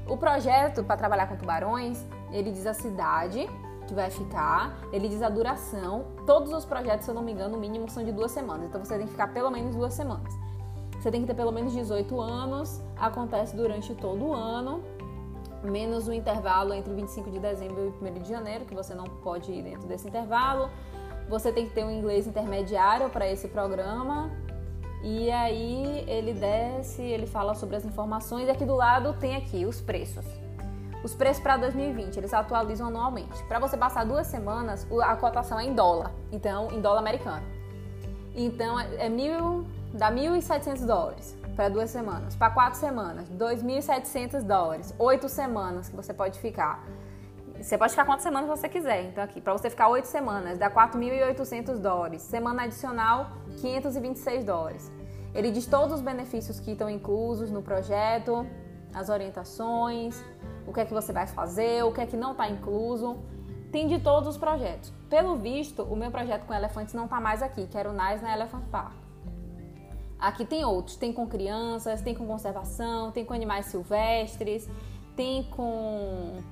O 0.08 0.16
projeto 0.16 0.82
para 0.82 0.96
trabalhar 0.96 1.28
com 1.28 1.36
tubarões, 1.36 2.04
ele 2.32 2.50
diz 2.50 2.66
a 2.66 2.74
cidade 2.74 3.48
que 3.86 3.94
vai 3.94 4.10
ficar, 4.10 4.76
ele 4.92 5.08
diz 5.08 5.22
a 5.22 5.28
duração. 5.28 6.04
Todos 6.26 6.52
os 6.52 6.64
projetos, 6.64 7.04
se 7.04 7.10
eu 7.12 7.14
não 7.14 7.22
me 7.22 7.30
engano, 7.30 7.56
o 7.56 7.60
mínimo 7.60 7.88
são 7.88 8.04
de 8.04 8.10
duas 8.10 8.32
semanas. 8.32 8.66
Então 8.66 8.84
você 8.84 8.96
tem 8.96 9.06
que 9.06 9.12
ficar 9.12 9.28
pelo 9.28 9.50
menos 9.50 9.76
duas 9.76 9.94
semanas. 9.94 10.34
Você 11.00 11.12
tem 11.12 11.20
que 11.20 11.28
ter 11.28 11.34
pelo 11.34 11.52
menos 11.52 11.72
18 11.72 12.20
anos, 12.20 12.82
acontece 12.96 13.54
durante 13.54 13.94
todo 13.94 14.24
o 14.24 14.32
ano, 14.32 14.82
menos 15.62 16.08
o 16.08 16.12
intervalo 16.12 16.74
entre 16.74 16.92
25 16.92 17.30
de 17.30 17.38
dezembro 17.38 17.94
e 18.02 18.04
1 18.04 18.22
de 18.22 18.28
janeiro, 18.28 18.64
que 18.64 18.74
você 18.74 18.94
não 18.94 19.04
pode 19.04 19.52
ir 19.52 19.62
dentro 19.62 19.86
desse 19.86 20.08
intervalo. 20.08 20.70
Você 21.28 21.52
tem 21.52 21.66
que 21.66 21.74
ter 21.74 21.84
um 21.84 21.90
inglês 21.90 22.26
intermediário 22.26 23.08
para 23.10 23.28
esse 23.28 23.48
programa. 23.48 24.30
E 25.02 25.30
aí 25.30 26.04
ele 26.08 26.32
desce, 26.32 27.02
ele 27.02 27.26
fala 27.26 27.54
sobre 27.54 27.76
as 27.76 27.84
informações 27.84 28.48
e 28.48 28.50
aqui 28.50 28.64
do 28.64 28.74
lado 28.74 29.14
tem 29.14 29.36
aqui 29.36 29.66
os 29.66 29.80
preços. 29.80 30.24
Os 31.04 31.14
preços 31.14 31.42
para 31.42 31.58
2020, 31.58 32.16
eles 32.16 32.32
atualizam 32.32 32.86
anualmente. 32.86 33.44
Para 33.44 33.58
você 33.58 33.76
passar 33.76 34.04
duas 34.04 34.26
semanas, 34.26 34.86
a 35.02 35.14
cotação 35.16 35.60
é 35.60 35.64
em 35.64 35.74
dólar, 35.74 36.10
então 36.32 36.68
em 36.72 36.80
dólar 36.80 37.00
americano. 37.00 37.44
Então 38.34 38.80
é, 38.80 39.06
é 39.06 39.08
mil, 39.10 39.66
dá 39.92 40.10
1.700 40.10 40.86
dólares 40.86 41.36
para 41.54 41.68
duas 41.68 41.90
semanas. 41.90 42.34
Para 42.34 42.50
quatro 42.50 42.78
semanas, 42.78 43.28
2.700 43.30 44.42
dólares. 44.42 44.94
Oito 44.98 45.28
semanas 45.28 45.88
que 45.90 45.96
você 45.96 46.14
pode 46.14 46.38
ficar. 46.38 46.82
Você 47.64 47.78
pode 47.78 47.92
ficar 47.92 48.04
quantas 48.04 48.22
semanas 48.22 48.46
você 48.46 48.68
quiser. 48.68 49.04
Então 49.06 49.24
aqui, 49.24 49.40
para 49.40 49.54
você 49.54 49.70
ficar 49.70 49.88
oito 49.88 50.06
semanas, 50.06 50.58
dá 50.58 50.70
4.800 50.70 51.78
dólares. 51.78 52.20
Semana 52.20 52.64
adicional, 52.64 53.38
526 53.58 54.44
dólares. 54.44 54.92
Ele 55.34 55.50
diz 55.50 55.64
todos 55.64 55.94
os 55.94 56.02
benefícios 56.02 56.60
que 56.60 56.72
estão 56.72 56.90
inclusos 56.90 57.50
no 57.50 57.62
projeto, 57.62 58.46
as 58.92 59.08
orientações, 59.08 60.22
o 60.66 60.74
que 60.74 60.80
é 60.80 60.84
que 60.84 60.92
você 60.92 61.10
vai 61.10 61.26
fazer, 61.26 61.82
o 61.84 61.90
que 61.90 62.02
é 62.02 62.06
que 62.06 62.18
não 62.18 62.32
está 62.32 62.46
incluso. 62.50 63.16
Tem 63.72 63.88
de 63.88 63.98
todos 63.98 64.28
os 64.28 64.36
projetos. 64.36 64.92
Pelo 65.08 65.34
visto, 65.36 65.84
o 65.84 65.96
meu 65.96 66.10
projeto 66.10 66.44
com 66.44 66.52
elefantes 66.52 66.92
não 66.92 67.06
está 67.06 67.18
mais 67.18 67.42
aqui, 67.42 67.66
que 67.66 67.78
era 67.78 67.88
o 67.88 67.94
Nice 67.94 68.22
na 68.22 68.34
Elephant 68.34 68.64
Park. 68.64 68.92
Aqui 70.18 70.44
tem 70.44 70.66
outros, 70.66 70.96
tem 70.96 71.14
com 71.14 71.26
crianças, 71.26 72.02
tem 72.02 72.14
com 72.14 72.26
conservação, 72.26 73.10
tem 73.10 73.24
com 73.24 73.32
animais 73.32 73.66
silvestres, 73.66 74.68
tem 75.16 75.44
com 75.44 76.42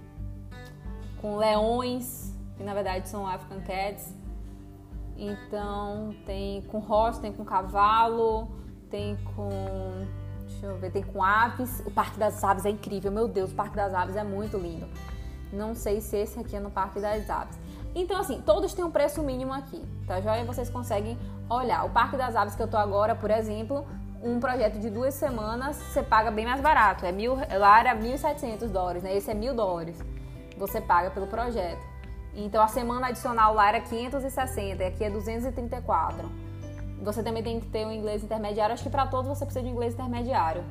com 1.22 1.36
leões, 1.36 2.34
que 2.56 2.64
na 2.64 2.74
verdade 2.74 3.08
são 3.08 3.26
African 3.26 3.60
Cats. 3.60 4.12
Então 5.16 6.14
tem 6.26 6.62
com 6.62 6.78
horse, 6.78 7.20
tem 7.20 7.32
com 7.32 7.44
cavalo, 7.44 8.50
tem 8.90 9.16
com. 9.36 9.48
Deixa 10.40 10.66
eu 10.66 10.76
ver, 10.76 10.90
tem 10.90 11.02
com 11.02 11.22
aves. 11.22 11.80
O 11.86 11.90
Parque 11.90 12.18
das 12.18 12.42
Aves 12.42 12.66
é 12.66 12.70
incrível, 12.70 13.10
meu 13.12 13.28
Deus, 13.28 13.52
o 13.52 13.54
Parque 13.54 13.76
das 13.76 13.94
Aves 13.94 14.16
é 14.16 14.24
muito 14.24 14.58
lindo. 14.58 14.86
Não 15.52 15.74
sei 15.74 16.00
se 16.00 16.16
esse 16.16 16.38
aqui 16.40 16.56
é 16.56 16.60
no 16.60 16.70
Parque 16.70 17.00
das 17.00 17.30
Aves. 17.30 17.58
Então, 17.94 18.18
assim, 18.18 18.40
todos 18.40 18.72
têm 18.72 18.84
um 18.84 18.90
preço 18.90 19.22
mínimo 19.22 19.52
aqui, 19.52 19.82
tá 20.06 20.20
joia? 20.20 20.44
Vocês 20.44 20.70
conseguem 20.70 21.16
olhar. 21.48 21.84
O 21.84 21.90
Parque 21.90 22.16
das 22.16 22.34
Aves 22.34 22.54
que 22.54 22.62
eu 22.62 22.68
tô 22.68 22.76
agora, 22.76 23.14
por 23.14 23.30
exemplo, 23.30 23.86
um 24.22 24.40
projeto 24.40 24.78
de 24.78 24.88
duas 24.88 25.14
semanas, 25.14 25.76
você 25.76 26.02
paga 26.02 26.30
bem 26.30 26.46
mais 26.46 26.60
barato. 26.60 27.04
É 27.04 27.12
mil, 27.12 27.34
lá 27.34 27.80
era 27.80 27.94
1.700 27.94 28.68
dólares, 28.68 29.02
né? 29.02 29.14
Esse 29.14 29.30
é 29.30 29.34
mil 29.34 29.54
dólares. 29.54 30.02
Você 30.62 30.80
paga 30.80 31.10
pelo 31.10 31.26
projeto. 31.26 31.84
Então 32.34 32.62
a 32.62 32.68
semana 32.68 33.08
adicional 33.08 33.52
lá 33.52 33.68
era 33.68 33.80
560 33.80 34.82
e 34.82 34.86
aqui 34.86 35.04
é 35.04 35.10
234. 35.10 36.28
Você 37.02 37.22
também 37.22 37.42
tem 37.42 37.60
que 37.60 37.66
ter 37.66 37.84
um 37.84 37.92
inglês 37.92 38.22
intermediário. 38.22 38.72
Acho 38.72 38.84
que 38.84 38.90
para 38.90 39.06
todos 39.06 39.26
você 39.26 39.44
precisa 39.44 39.64
de 39.64 39.70
um 39.70 39.74
inglês 39.74 39.94
intermediário 39.94 40.64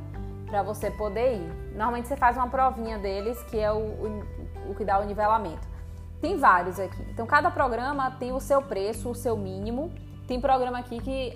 para 0.48 0.64
você 0.64 0.90
poder 0.90 1.36
ir. 1.36 1.74
Normalmente 1.74 2.08
você 2.08 2.16
faz 2.16 2.38
uma 2.38 2.48
provinha 2.48 2.98
deles, 2.98 3.42
que 3.44 3.60
é 3.60 3.72
o, 3.72 3.78
o, 3.78 4.24
o 4.72 4.76
que 4.76 4.84
dá 4.86 5.00
o 5.00 5.04
nivelamento. 5.04 5.68
Tem 6.22 6.38
vários 6.38 6.80
aqui. 6.80 7.02
Então 7.10 7.26
cada 7.26 7.52
programa 7.52 8.12
tem 8.12 8.32
o 8.32 8.40
seu 8.40 8.62
preço, 8.62 9.10
o 9.10 9.16
seu 9.16 9.36
mínimo. 9.36 9.92
Tem 10.28 10.40
programa 10.40 10.80
aqui 10.80 11.00
que 11.02 11.34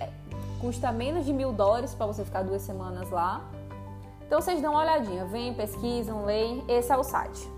custa 0.60 0.90
menos 0.90 1.26
de 1.26 1.32
mil 1.32 1.52
dólares 1.52 1.94
para 1.94 2.06
você 2.06 2.24
ficar 2.24 2.42
duas 2.42 2.62
semanas 2.62 3.10
lá. 3.10 3.42
Então 4.26 4.40
vocês 4.40 4.60
dão 4.60 4.72
uma 4.72 4.80
olhadinha, 4.80 5.24
vem, 5.26 5.54
pesquisam, 5.54 6.24
leem. 6.24 6.64
Esse 6.68 6.90
é 6.90 6.96
o 6.96 7.04
site. 7.04 7.55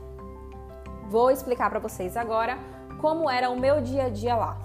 Vou 1.08 1.30
explicar 1.30 1.70
para 1.70 1.78
vocês 1.78 2.18
agora 2.18 2.58
como 3.00 3.30
era 3.30 3.48
o 3.48 3.58
meu 3.58 3.80
dia 3.80 4.04
a 4.04 4.08
dia 4.10 4.36
lá. 4.36 4.58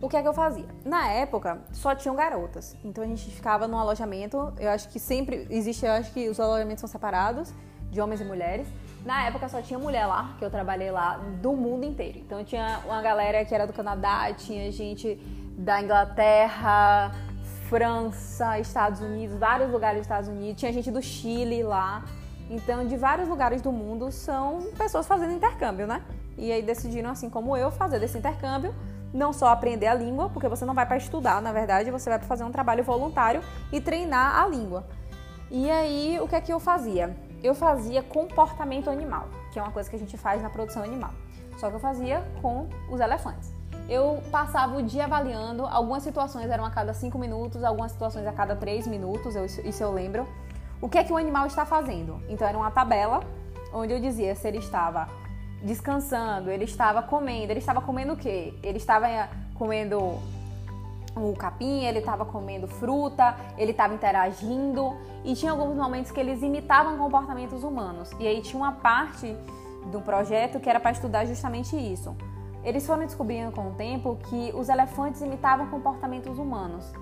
O 0.00 0.08
que 0.08 0.16
é 0.16 0.22
que 0.22 0.26
eu 0.28 0.32
fazia? 0.32 0.64
Na 0.84 1.08
época, 1.08 1.60
só 1.70 1.94
tinham 1.94 2.16
garotas. 2.16 2.74
Então 2.82 3.04
a 3.04 3.06
gente 3.06 3.30
ficava 3.30 3.68
num 3.68 3.76
alojamento. 3.76 4.54
Eu 4.58 4.70
acho 4.70 4.88
que 4.88 4.98
sempre 4.98 5.46
existe, 5.50 5.84
eu 5.84 5.92
acho 5.92 6.10
que 6.14 6.30
os 6.30 6.40
alojamentos 6.40 6.80
são 6.80 6.88
separados 6.88 7.52
de 7.90 8.00
homens 8.00 8.22
e 8.22 8.24
mulheres. 8.24 8.66
Na 9.04 9.26
época 9.26 9.50
só 9.50 9.60
tinha 9.60 9.78
mulher 9.78 10.06
lá, 10.06 10.34
que 10.38 10.44
eu 10.44 10.50
trabalhei 10.50 10.90
lá, 10.90 11.18
do 11.42 11.52
mundo 11.52 11.84
inteiro. 11.84 12.18
Então 12.20 12.42
tinha 12.42 12.80
uma 12.86 13.02
galera 13.02 13.44
que 13.44 13.54
era 13.54 13.66
do 13.66 13.72
Canadá, 13.74 14.32
tinha 14.32 14.72
gente 14.72 15.14
da 15.58 15.82
Inglaterra, 15.82 17.12
França, 17.70 18.58
Estados 18.58 19.00
Unidos, 19.00 19.38
vários 19.38 19.70
lugares 19.70 19.98
dos 19.98 20.06
Estados 20.06 20.28
Unidos, 20.28 20.58
tinha 20.58 20.72
gente 20.72 20.90
do 20.90 21.00
Chile 21.00 21.62
lá. 21.62 22.04
Então, 22.50 22.84
de 22.84 22.96
vários 22.96 23.28
lugares 23.28 23.62
do 23.62 23.70
mundo 23.70 24.10
são 24.10 24.72
pessoas 24.76 25.06
fazendo 25.06 25.32
intercâmbio, 25.32 25.86
né? 25.86 26.02
E 26.36 26.50
aí 26.50 26.62
decidiram, 26.62 27.10
assim 27.10 27.30
como 27.30 27.56
eu, 27.56 27.70
fazer 27.70 28.00
desse 28.00 28.18
intercâmbio, 28.18 28.74
não 29.14 29.32
só 29.32 29.50
aprender 29.50 29.86
a 29.86 29.94
língua, 29.94 30.28
porque 30.30 30.48
você 30.48 30.64
não 30.64 30.74
vai 30.74 30.84
para 30.84 30.96
estudar, 30.96 31.40
na 31.40 31.52
verdade, 31.52 31.92
você 31.92 32.10
vai 32.10 32.18
para 32.18 32.26
fazer 32.26 32.42
um 32.42 32.50
trabalho 32.50 32.82
voluntário 32.82 33.40
e 33.70 33.80
treinar 33.80 34.42
a 34.42 34.48
língua. 34.48 34.84
E 35.48 35.70
aí, 35.70 36.18
o 36.20 36.26
que 36.26 36.34
é 36.34 36.40
que 36.40 36.52
eu 36.52 36.58
fazia? 36.58 37.16
Eu 37.40 37.54
fazia 37.54 38.02
comportamento 38.02 38.90
animal, 38.90 39.28
que 39.52 39.60
é 39.60 39.62
uma 39.62 39.70
coisa 39.70 39.88
que 39.88 39.94
a 39.94 39.98
gente 39.98 40.18
faz 40.18 40.42
na 40.42 40.50
produção 40.50 40.82
animal. 40.82 41.12
Só 41.56 41.68
que 41.68 41.76
eu 41.76 41.80
fazia 41.80 42.20
com 42.42 42.68
os 42.90 42.98
elefantes 42.98 43.59
eu 43.90 44.22
passava 44.30 44.76
o 44.76 44.82
dia 44.82 45.04
avaliando. 45.04 45.66
Algumas 45.66 46.04
situações 46.04 46.48
eram 46.48 46.64
a 46.64 46.70
cada 46.70 46.94
5 46.94 47.18
minutos, 47.18 47.64
algumas 47.64 47.90
situações 47.90 48.24
a 48.24 48.32
cada 48.32 48.54
3 48.54 48.86
minutos, 48.86 49.34
eu, 49.34 49.44
isso 49.44 49.82
eu 49.82 49.92
lembro. 49.92 50.26
O 50.80 50.88
que 50.88 50.96
é 50.96 51.02
que 51.02 51.12
o 51.12 51.16
animal 51.16 51.46
está 51.48 51.66
fazendo? 51.66 52.22
Então 52.28 52.46
era 52.46 52.56
uma 52.56 52.70
tabela 52.70 53.20
onde 53.74 53.92
eu 53.92 54.00
dizia 54.00 54.34
se 54.36 54.46
ele 54.46 54.58
estava 54.58 55.08
descansando, 55.62 56.50
ele 56.50 56.64
estava 56.64 57.02
comendo, 57.02 57.52
ele 57.52 57.58
estava 57.58 57.80
comendo 57.82 58.12
o 58.12 58.16
quê? 58.16 58.54
Ele 58.62 58.78
estava 58.78 59.08
eh, 59.08 59.28
comendo 59.56 59.98
o 61.16 61.34
capim, 61.36 61.84
ele 61.84 61.98
estava 61.98 62.24
comendo 62.24 62.68
fruta, 62.68 63.36
ele 63.58 63.72
estava 63.72 63.92
interagindo 63.92 64.96
e 65.24 65.34
tinha 65.34 65.50
alguns 65.50 65.76
momentos 65.76 66.12
que 66.12 66.20
eles 66.20 66.42
imitavam 66.42 66.96
comportamentos 66.96 67.64
humanos. 67.64 68.10
E 68.20 68.26
aí 68.26 68.40
tinha 68.40 68.62
uma 68.62 68.72
parte 68.72 69.36
do 69.90 70.00
projeto 70.00 70.60
que 70.60 70.70
era 70.70 70.78
para 70.78 70.92
estudar 70.92 71.26
justamente 71.26 71.76
isso. 71.76 72.16
Eles 72.62 72.86
foram 72.86 73.04
descobrindo 73.04 73.52
com 73.52 73.68
o 73.68 73.72
tempo 73.72 74.18
que 74.28 74.52
os 74.54 74.68
elefantes 74.68 75.22
imitavam 75.22 75.68
comportamentos 75.68 76.38
humanos. 76.38 76.92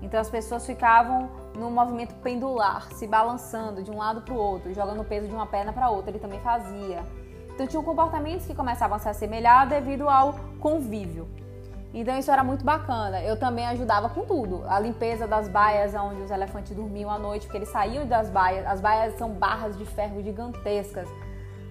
Então 0.00 0.20
as 0.20 0.30
pessoas 0.30 0.64
ficavam 0.64 1.28
no 1.56 1.70
movimento 1.70 2.14
pendular, 2.16 2.88
se 2.92 3.06
balançando 3.06 3.82
de 3.82 3.90
um 3.90 3.96
lado 3.96 4.22
para 4.22 4.32
o 4.32 4.36
outro, 4.36 4.72
jogando 4.72 5.00
o 5.00 5.04
peso 5.04 5.26
de 5.26 5.34
uma 5.34 5.46
perna 5.46 5.72
para 5.72 5.90
outra. 5.90 6.10
Ele 6.12 6.20
também 6.20 6.40
fazia. 6.40 7.04
Então 7.52 7.66
tinham 7.66 7.82
comportamentos 7.82 8.46
que 8.46 8.54
começavam 8.54 8.96
a 8.96 9.00
se 9.00 9.08
assemelhar 9.08 9.68
devido 9.68 10.08
ao 10.08 10.34
convívio. 10.60 11.28
Então 11.92 12.16
isso 12.16 12.30
era 12.30 12.44
muito 12.44 12.64
bacana. 12.64 13.20
Eu 13.20 13.36
também 13.36 13.66
ajudava 13.66 14.08
com 14.08 14.24
tudo. 14.24 14.62
A 14.68 14.78
limpeza 14.78 15.26
das 15.26 15.48
baias 15.48 15.94
onde 15.94 16.22
os 16.22 16.30
elefantes 16.30 16.76
dormiam 16.76 17.10
à 17.10 17.18
noite, 17.18 17.46
porque 17.46 17.58
eles 17.58 17.70
saíam 17.70 18.06
das 18.06 18.30
baias. 18.30 18.64
As 18.64 18.80
baias 18.80 19.18
são 19.18 19.30
barras 19.30 19.76
de 19.76 19.84
ferro 19.84 20.22
gigantescas, 20.22 21.08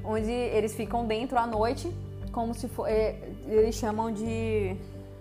onde 0.03 0.31
eles 0.31 0.75
ficam 0.75 1.05
dentro 1.05 1.37
à 1.37 1.47
noite 1.47 1.95
como 2.37 2.53
se 2.53 2.67
for. 2.67 2.87
É, 2.87 3.15
eles 3.47 3.73
chamam 3.73 4.11
de. 4.11 4.77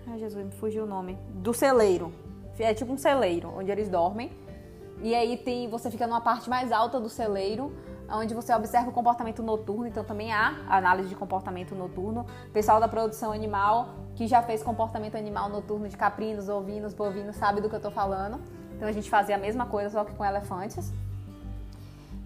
Ai, 0.07 0.19
Jesus, 0.19 0.45
me 0.45 0.53
fugiu 0.53 0.85
o 0.85 0.87
nome. 0.87 1.19
Do 1.37 1.55
celeiro. 1.55 2.13
É 2.59 2.75
tipo 2.75 2.93
um 2.93 2.99
celeiro, 2.99 3.55
onde 3.57 3.71
eles 3.71 3.89
dormem. 3.89 4.31
E 5.03 5.15
aí 5.15 5.39
tem, 5.39 5.67
você 5.67 5.91
fica 5.91 6.07
numa 6.07 6.21
parte 6.21 6.51
mais 6.51 6.71
alta 6.71 7.01
do 7.01 7.09
celeiro, 7.09 7.73
onde 8.11 8.35
você 8.35 8.53
observa 8.55 8.91
o 8.91 8.93
comportamento 8.93 9.43
noturno. 9.43 9.87
Então 9.87 10.05
também 10.05 10.31
há 10.31 10.63
análise 10.69 11.09
de 11.09 11.15
comportamento 11.15 11.75
noturno. 11.75 12.27
Pessoal 12.53 12.79
da 12.79 12.87
produção 12.87 13.33
animal 13.33 13.95
que 14.15 14.27
já 14.27 14.43
fez 14.43 14.63
comportamento 14.63 15.17
animal 15.17 15.49
noturno 15.49 15.89
de 15.89 15.97
caprinos, 15.97 16.51
ovinos, 16.51 16.93
bovinos, 16.93 17.37
sabe 17.37 17.63
do 17.63 17.71
que 17.71 17.77
eu 17.77 17.81
tô 17.81 17.91
falando. 17.91 18.39
Então 18.75 18.87
a 18.87 18.93
gente 18.93 19.09
fazia 19.09 19.37
a 19.37 19.39
mesma 19.39 19.65
coisa, 19.65 19.89
só 19.89 20.05
que 20.05 20.15
com 20.15 20.23
elefantes. 20.23 20.93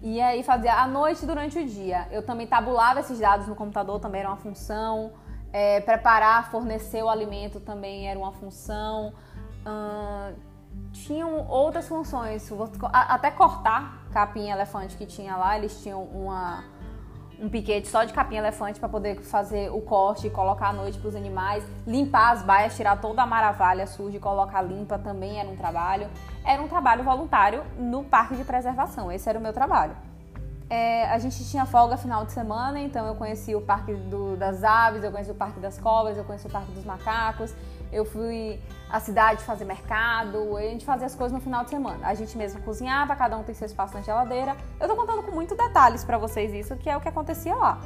E 0.01 0.19
aí 0.19 0.41
fazia 0.41 0.73
à 0.73 0.87
noite 0.87 1.25
durante 1.25 1.59
o 1.59 1.65
dia. 1.65 2.07
Eu 2.11 2.23
também 2.23 2.47
tabulava 2.47 2.99
esses 2.99 3.19
dados 3.19 3.47
no 3.47 3.55
computador, 3.55 3.99
também 3.99 4.21
era 4.21 4.29
uma 4.29 4.37
função. 4.37 5.11
É, 5.53 5.81
preparar, 5.81 6.49
fornecer 6.49 7.03
o 7.03 7.09
alimento 7.09 7.59
também 7.59 8.09
era 8.09 8.17
uma 8.17 8.31
função. 8.31 9.13
Hum, 9.65 10.33
tinham 10.91 11.47
outras 11.47 11.87
funções, 11.87 12.49
até 12.91 13.29
cortar 13.29 14.05
capim 14.11 14.49
elefante 14.49 14.95
que 14.95 15.05
tinha 15.05 15.35
lá, 15.35 15.57
eles 15.57 15.81
tinham 15.81 16.03
uma, 16.03 16.63
um 17.41 17.49
piquete 17.49 17.87
só 17.87 18.03
de 18.03 18.13
capim 18.13 18.35
elefante 18.35 18.79
para 18.79 18.87
poder 18.87 19.19
fazer 19.21 19.71
o 19.71 19.81
corte 19.81 20.29
colocar 20.29 20.69
à 20.69 20.73
noite 20.73 20.99
para 20.99 21.09
os 21.09 21.15
animais, 21.15 21.63
limpar 21.87 22.33
as 22.33 22.43
baias, 22.43 22.75
tirar 22.75 23.01
toda 23.01 23.23
a 23.23 23.25
maravilha 23.25 23.87
suja 23.87 24.17
e 24.17 24.19
colocar 24.19 24.61
limpa 24.61 24.99
também 24.99 25.39
era 25.39 25.49
um 25.49 25.55
trabalho 25.55 26.07
era 26.43 26.61
um 26.61 26.67
trabalho 26.67 27.03
voluntário 27.03 27.63
no 27.77 28.03
parque 28.03 28.35
de 28.35 28.43
preservação. 28.43 29.11
Esse 29.11 29.29
era 29.29 29.37
o 29.37 29.41
meu 29.41 29.53
trabalho. 29.53 29.95
É, 30.69 31.05
a 31.09 31.19
gente 31.19 31.43
tinha 31.49 31.65
folga 31.65 31.97
final 31.97 32.25
de 32.25 32.31
semana, 32.31 32.79
então 32.79 33.05
eu 33.05 33.15
conheci 33.15 33.53
o 33.53 33.61
Parque 33.61 33.93
do, 33.93 34.37
das 34.37 34.63
Aves, 34.63 35.03
eu 35.03 35.11
conheci 35.11 35.29
o 35.29 35.35
Parque 35.35 35.59
das 35.59 35.77
Cobras, 35.77 36.17
eu 36.17 36.23
conheci 36.23 36.47
o 36.47 36.49
Parque 36.49 36.71
dos 36.71 36.85
Macacos, 36.85 37.53
eu 37.91 38.05
fui 38.05 38.59
à 38.89 38.99
cidade 38.99 39.43
fazer 39.43 39.65
mercado, 39.65 40.55
a 40.57 40.61
gente 40.61 40.85
fazia 40.85 41.07
as 41.07 41.15
coisas 41.15 41.33
no 41.33 41.41
final 41.41 41.63
de 41.63 41.69
semana. 41.69 42.07
A 42.07 42.13
gente 42.13 42.37
mesmo 42.37 42.61
cozinhava, 42.61 43.15
cada 43.15 43.37
um 43.37 43.43
tem 43.43 43.53
seu 43.53 43.65
espaço 43.65 43.93
na 43.93 44.01
geladeira. 44.01 44.55
Eu 44.79 44.87
tô 44.87 44.95
contando 44.95 45.23
com 45.23 45.31
muitos 45.31 45.57
detalhes 45.57 46.03
para 46.03 46.17
vocês 46.17 46.53
isso, 46.53 46.75
que 46.77 46.89
é 46.89 46.95
o 46.95 47.01
que 47.01 47.09
acontecia 47.09 47.55
lá. 47.55 47.79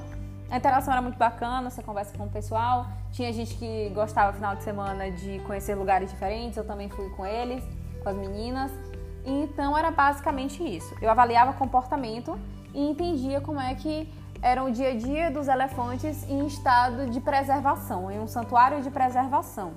A 0.50 0.58
interação 0.58 0.94
era 0.94 1.02
muito 1.02 1.18
bacana, 1.18 1.70
você 1.70 1.82
conversa 1.82 2.15
com 2.15 2.26
o 2.26 2.30
pessoal. 2.30 2.86
Tinha 3.12 3.34
gente 3.34 3.56
que 3.56 3.89
gostava 3.89 4.32
final 4.34 4.56
de 4.56 4.63
semana 4.63 5.10
de 5.12 5.39
conhecer 5.39 5.74
lugares 5.76 6.12
diferentes, 6.12 6.58
eu 6.58 6.65
também 6.65 6.88
fui 6.89 7.10
com 7.12 7.26
eles 7.26 7.63
com 8.04 8.10
as 8.10 8.15
meninas. 8.15 8.72
Então 9.26 9.76
era 9.76 9.89
basicamente 9.89 10.63
isso. 10.63 10.96
Eu 11.02 11.10
avaliava 11.10 11.54
comportamento 11.54 12.39
e 12.74 12.89
entendia 12.91 13.41
como 13.41 13.60
é 13.60 13.74
que 13.74 14.08
era 14.41 14.63
o 14.63 14.72
dia 14.72 14.89
a 14.89 14.96
dia 14.96 15.32
dos 15.32 15.48
elefantes 15.48 16.24
em 16.30 16.46
estado 16.46 17.10
de 17.10 17.20
preservação, 17.20 18.12
em 18.12 18.20
um 18.20 18.28
santuário 18.28 18.82
de 18.84 18.91
preservação. 18.91 19.74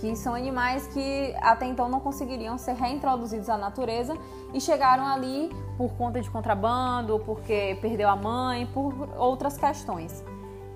Que 0.00 0.16
são 0.16 0.34
animais 0.34 0.86
que 0.88 1.34
até 1.40 1.66
então 1.66 1.88
não 1.88 2.00
conseguiriam 2.00 2.56
ser 2.56 2.72
reintroduzidos 2.72 3.50
à 3.50 3.58
natureza 3.58 4.16
e 4.54 4.60
chegaram 4.60 5.06
ali 5.06 5.50
por 5.76 5.92
conta 5.92 6.20
de 6.20 6.30
contrabando, 6.30 7.20
porque 7.20 7.76
perdeu 7.80 8.08
a 8.08 8.16
mãe, 8.16 8.66
por 8.66 8.94
outras 9.18 9.58
questões. 9.58 10.24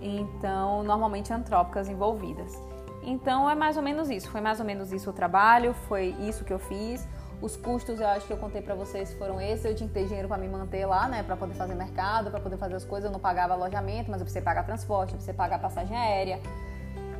Então, 0.01 0.83
normalmente 0.83 1.33
antrópicas 1.33 1.89
envolvidas. 1.89 2.53
Então 3.03 3.49
é 3.49 3.55
mais 3.55 3.77
ou 3.77 3.83
menos 3.83 4.11
isso. 4.11 4.31
Foi 4.31 4.41
mais 4.41 4.61
ou 4.61 4.67
menos 4.67 4.93
isso 4.93 5.11
o 5.11 5.13
trabalho, 5.13 5.75
foi 5.89 6.15
isso 6.21 6.45
que 6.45 6.53
eu 6.53 6.59
fiz. 6.59 7.07
Os 7.41 7.57
custos 7.57 8.01
eu 8.01 8.09
acho 8.09 8.27
que 8.27 8.33
eu 8.33 8.37
contei 8.39 8.63
para 8.63 8.75
vocês 8.75 9.13
foram 9.15 9.41
esses. 9.41 9.65
Eu 9.65 9.75
tinha 9.75 9.89
que 9.89 9.95
ter 9.95 10.07
dinheiro 10.07 10.29
para 10.29 10.39
me 10.39 10.49
manter 10.49 10.87
lá, 10.87 11.09
né, 11.09 11.23
para 11.23 11.37
poder 11.37 11.55
fazer 11.55 11.75
mercado, 11.75 12.31
para 12.31 12.41
poder 12.41 12.57
fazer 12.57 12.75
as 12.75 12.85
coisas. 12.85 13.07
Eu 13.07 13.13
não 13.13 13.21
pagava 13.21 13.53
alojamento, 13.55 14.11
mas 14.11 14.21
eu 14.21 14.25
precisei 14.25 14.43
pagar 14.43 14.65
transporte, 14.65 15.11
eu 15.11 15.17
precisei 15.17 15.35
pagar 15.35 15.61
passagem 15.61 15.97
aérea. 15.97 16.41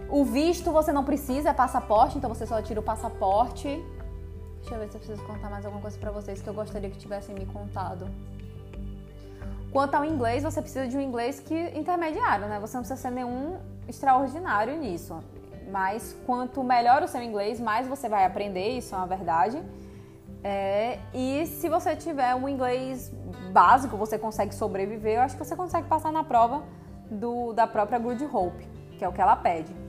O 0.09 0.25
visto 0.25 0.71
você 0.71 0.93
não 0.93 1.05
precisa, 1.05 1.51
é 1.51 1.53
passaporte, 1.53 2.19
então 2.19 2.33
você 2.33 2.47
só 2.47 2.61
tira 2.63 2.81
o 2.81 2.83
passaporte. 2.83 3.69
Deixa 4.61 4.75
eu 4.75 4.79
ver 4.79 4.89
se 4.89 4.97
eu 4.97 5.01
preciso 5.01 5.25
contar 5.27 5.51
mais 5.51 5.65
alguma 5.65 5.83
coisa 5.83 5.99
para 5.99 6.11
vocês 6.11 6.41
que 6.41 6.49
eu 6.49 6.55
gostaria 6.55 6.89
que 6.91 6.99
tivessem 6.99 7.35
me 7.35 7.47
contado. 7.47 8.09
Quanto 9.73 9.95
ao 9.95 10.05
inglês, 10.05 10.43
você 10.43 10.63
precisa 10.63 10.87
de 10.87 10.97
um 10.97 11.01
inglês 11.01 11.41
que 11.41 11.55
intermediário, 11.77 12.47
né? 12.47 12.61
Você 12.61 12.77
não 12.77 12.83
precisa 12.83 13.01
ser 13.01 13.11
nenhum 13.11 13.59
extraordinário 13.89 14.79
nisso. 14.79 15.19
Mas 15.71 16.17
quanto 16.25 16.63
melhor 16.63 17.03
o 17.03 17.09
seu 17.09 17.23
inglês, 17.23 17.59
mais 17.59 17.89
você 17.89 18.09
vai 18.09 18.25
aprender, 18.25 18.79
isso 18.79 18.95
é 18.95 18.99
uma 18.99 19.07
verdade. 19.07 19.61
É, 20.45 20.99
e 21.13 21.47
se 21.47 21.69
você 21.69 21.97
tiver 21.97 22.35
um 22.35 22.49
inglês 22.49 23.11
básico, 23.51 23.97
você 23.97 24.19
consegue 24.19 24.55
sobreviver, 24.55 25.17
eu 25.17 25.23
acho 25.23 25.37
que 25.37 25.45
você 25.45 25.57
consegue 25.57 25.89
passar 25.89 26.13
na 26.13 26.23
prova 26.23 26.63
do, 27.11 27.53
da 27.53 27.67
própria 27.67 27.99
Good 27.99 28.25
Hope, 28.27 28.69
que 28.99 29.05
é 29.05 29.09
o 29.09 29.13
que 29.13 29.21
ela 29.21 29.35
pede. 29.37 29.84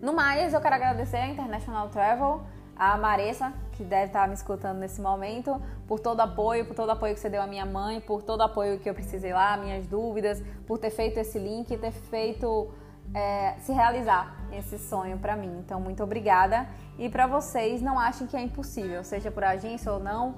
No 0.00 0.12
mais, 0.12 0.54
eu 0.54 0.60
quero 0.60 0.76
agradecer 0.76 1.16
a 1.16 1.26
International 1.26 1.88
Travel. 1.88 2.42
a 2.76 2.96
Maressa, 2.96 3.52
que 3.72 3.82
deve 3.82 4.06
estar 4.06 4.28
me 4.28 4.34
escutando 4.34 4.78
nesse 4.78 5.00
momento, 5.00 5.60
por 5.88 5.98
todo 5.98 6.20
apoio, 6.20 6.64
por 6.64 6.76
todo 6.76 6.90
apoio 6.90 7.12
que 7.12 7.18
você 7.18 7.28
deu 7.28 7.42
à 7.42 7.46
minha 7.48 7.66
mãe, 7.66 8.00
por 8.00 8.22
todo 8.22 8.40
apoio 8.40 8.78
que 8.78 8.88
eu 8.88 8.94
precisei 8.94 9.32
lá, 9.32 9.56
minhas 9.56 9.84
dúvidas, 9.88 10.40
por 10.64 10.78
ter 10.78 10.90
feito 10.90 11.18
esse 11.18 11.40
link, 11.40 11.76
ter 11.76 11.90
feito 11.90 12.68
é, 13.12 13.56
se 13.58 13.72
realizar 13.72 14.46
esse 14.52 14.78
sonho 14.78 15.18
para 15.18 15.34
mim. 15.34 15.58
Então, 15.58 15.80
muito 15.80 16.04
obrigada. 16.04 16.68
E 16.96 17.08
para 17.08 17.26
vocês, 17.26 17.82
não 17.82 17.98
achem 17.98 18.28
que 18.28 18.36
é 18.36 18.42
impossível, 18.42 19.02
seja 19.02 19.28
por 19.28 19.42
agência 19.42 19.92
ou 19.92 19.98
não, 19.98 20.36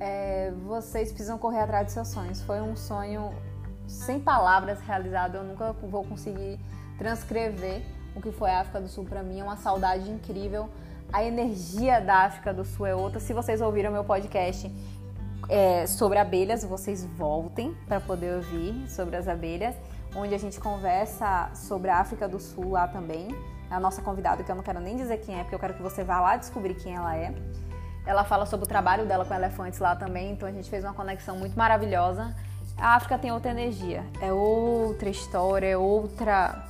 é, 0.00 0.50
vocês 0.66 1.12
precisam 1.12 1.38
correr 1.38 1.60
atrás 1.60 1.84
dos 1.84 1.94
seus 1.94 2.08
sonhos. 2.08 2.42
Foi 2.42 2.60
um 2.60 2.74
sonho 2.74 3.32
sem 3.86 4.18
palavras 4.18 4.80
realizado, 4.80 5.36
eu 5.36 5.44
nunca 5.44 5.72
vou 5.72 6.02
conseguir 6.02 6.58
transcrever 6.98 7.82
o 8.16 8.20
que 8.20 8.32
foi 8.32 8.50
a 8.50 8.60
África 8.60 8.80
do 8.80 8.88
Sul 8.88 9.04
para 9.04 9.22
mim. 9.22 9.40
É 9.40 9.44
uma 9.44 9.56
saudade 9.56 10.10
incrível. 10.10 10.68
A 11.12 11.22
energia 11.22 12.00
da 12.00 12.24
África 12.24 12.52
do 12.52 12.64
Sul 12.64 12.86
é 12.86 12.94
outra. 12.94 13.20
Se 13.20 13.32
vocês 13.32 13.60
ouviram 13.60 13.92
meu 13.92 14.02
podcast 14.02 14.72
é, 15.48 15.86
sobre 15.86 16.18
abelhas, 16.18 16.64
vocês 16.64 17.04
voltem 17.04 17.76
para 17.86 18.00
poder 18.00 18.34
ouvir 18.34 18.88
sobre 18.88 19.16
as 19.16 19.28
abelhas, 19.28 19.76
onde 20.14 20.34
a 20.34 20.38
gente 20.38 20.58
conversa 20.58 21.50
sobre 21.54 21.90
a 21.90 21.98
África 21.98 22.26
do 22.26 22.40
Sul 22.40 22.70
lá 22.70 22.88
também. 22.88 23.28
A 23.70 23.78
nossa 23.78 24.00
convidada, 24.00 24.42
que 24.42 24.50
eu 24.50 24.56
não 24.56 24.62
quero 24.62 24.80
nem 24.80 24.96
dizer 24.96 25.18
quem 25.18 25.38
é, 25.38 25.42
porque 25.42 25.54
eu 25.54 25.58
quero 25.58 25.74
que 25.74 25.82
você 25.82 26.02
vá 26.02 26.20
lá 26.20 26.36
descobrir 26.36 26.74
quem 26.74 26.94
ela 26.94 27.16
é. 27.16 27.34
Ela 28.06 28.24
fala 28.24 28.46
sobre 28.46 28.64
o 28.64 28.68
trabalho 28.68 29.04
dela 29.04 29.24
com 29.24 29.34
elefantes 29.34 29.80
lá 29.80 29.96
também, 29.96 30.32
então 30.32 30.48
a 30.48 30.52
gente 30.52 30.70
fez 30.70 30.84
uma 30.84 30.94
conexão 30.94 31.36
muito 31.36 31.56
maravilhosa. 31.56 32.34
A 32.78 32.94
África 32.94 33.18
tem 33.18 33.32
outra 33.32 33.50
energia, 33.50 34.04
é 34.20 34.32
outra 34.32 35.08
história, 35.08 35.66
é 35.66 35.76
outra. 35.76 36.64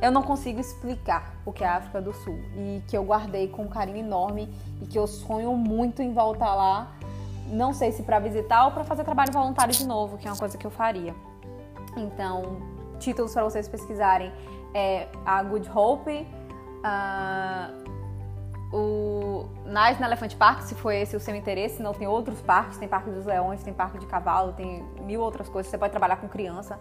Eu 0.00 0.12
não 0.12 0.22
consigo 0.22 0.60
explicar 0.60 1.34
o 1.44 1.52
que 1.52 1.64
é 1.64 1.66
a 1.66 1.76
África 1.76 2.00
do 2.00 2.12
Sul 2.12 2.38
e 2.54 2.82
que 2.86 2.96
eu 2.96 3.02
guardei 3.02 3.48
com 3.48 3.62
um 3.62 3.68
carinho 3.68 3.98
enorme 3.98 4.48
e 4.80 4.86
que 4.86 4.96
eu 4.98 5.06
sonho 5.06 5.52
muito 5.56 6.00
em 6.02 6.12
voltar 6.12 6.54
lá. 6.54 6.92
Não 7.48 7.72
sei 7.72 7.90
se 7.90 8.02
para 8.02 8.18
visitar 8.20 8.66
ou 8.66 8.70
para 8.70 8.84
fazer 8.84 9.02
trabalho 9.02 9.32
voluntário 9.32 9.74
de 9.74 9.84
novo, 9.84 10.16
que 10.16 10.28
é 10.28 10.30
uma 10.30 10.36
coisa 10.36 10.56
que 10.56 10.66
eu 10.66 10.70
faria. 10.70 11.14
Então, 11.96 12.58
títulos 13.00 13.32
para 13.32 13.42
vocês 13.42 13.68
pesquisarem 13.68 14.32
é 14.72 15.08
a 15.26 15.42
Good 15.42 15.68
Hope, 15.74 16.26
uh, 16.84 17.88
o 18.72 19.48
Nice 19.64 19.98
no 19.98 20.06
Elephant 20.06 20.36
Park, 20.36 20.62
se 20.62 20.74
foi 20.74 21.00
esse 21.00 21.16
o 21.16 21.20
seu 21.20 21.34
interesse, 21.34 21.82
não 21.82 21.92
tem 21.92 22.06
outros 22.06 22.40
parques, 22.40 22.76
tem 22.76 22.86
Parque 22.86 23.10
dos 23.10 23.24
Leões, 23.24 23.62
tem 23.62 23.72
Parque 23.72 23.98
de 23.98 24.06
Cavalo, 24.06 24.52
tem 24.52 24.84
mil 25.00 25.20
outras 25.20 25.48
coisas, 25.48 25.70
você 25.70 25.78
pode 25.78 25.90
trabalhar 25.90 26.16
com 26.16 26.28
criança, 26.28 26.78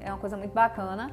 é 0.00 0.10
uma 0.10 0.18
coisa 0.18 0.36
muito 0.36 0.52
bacana. 0.52 1.10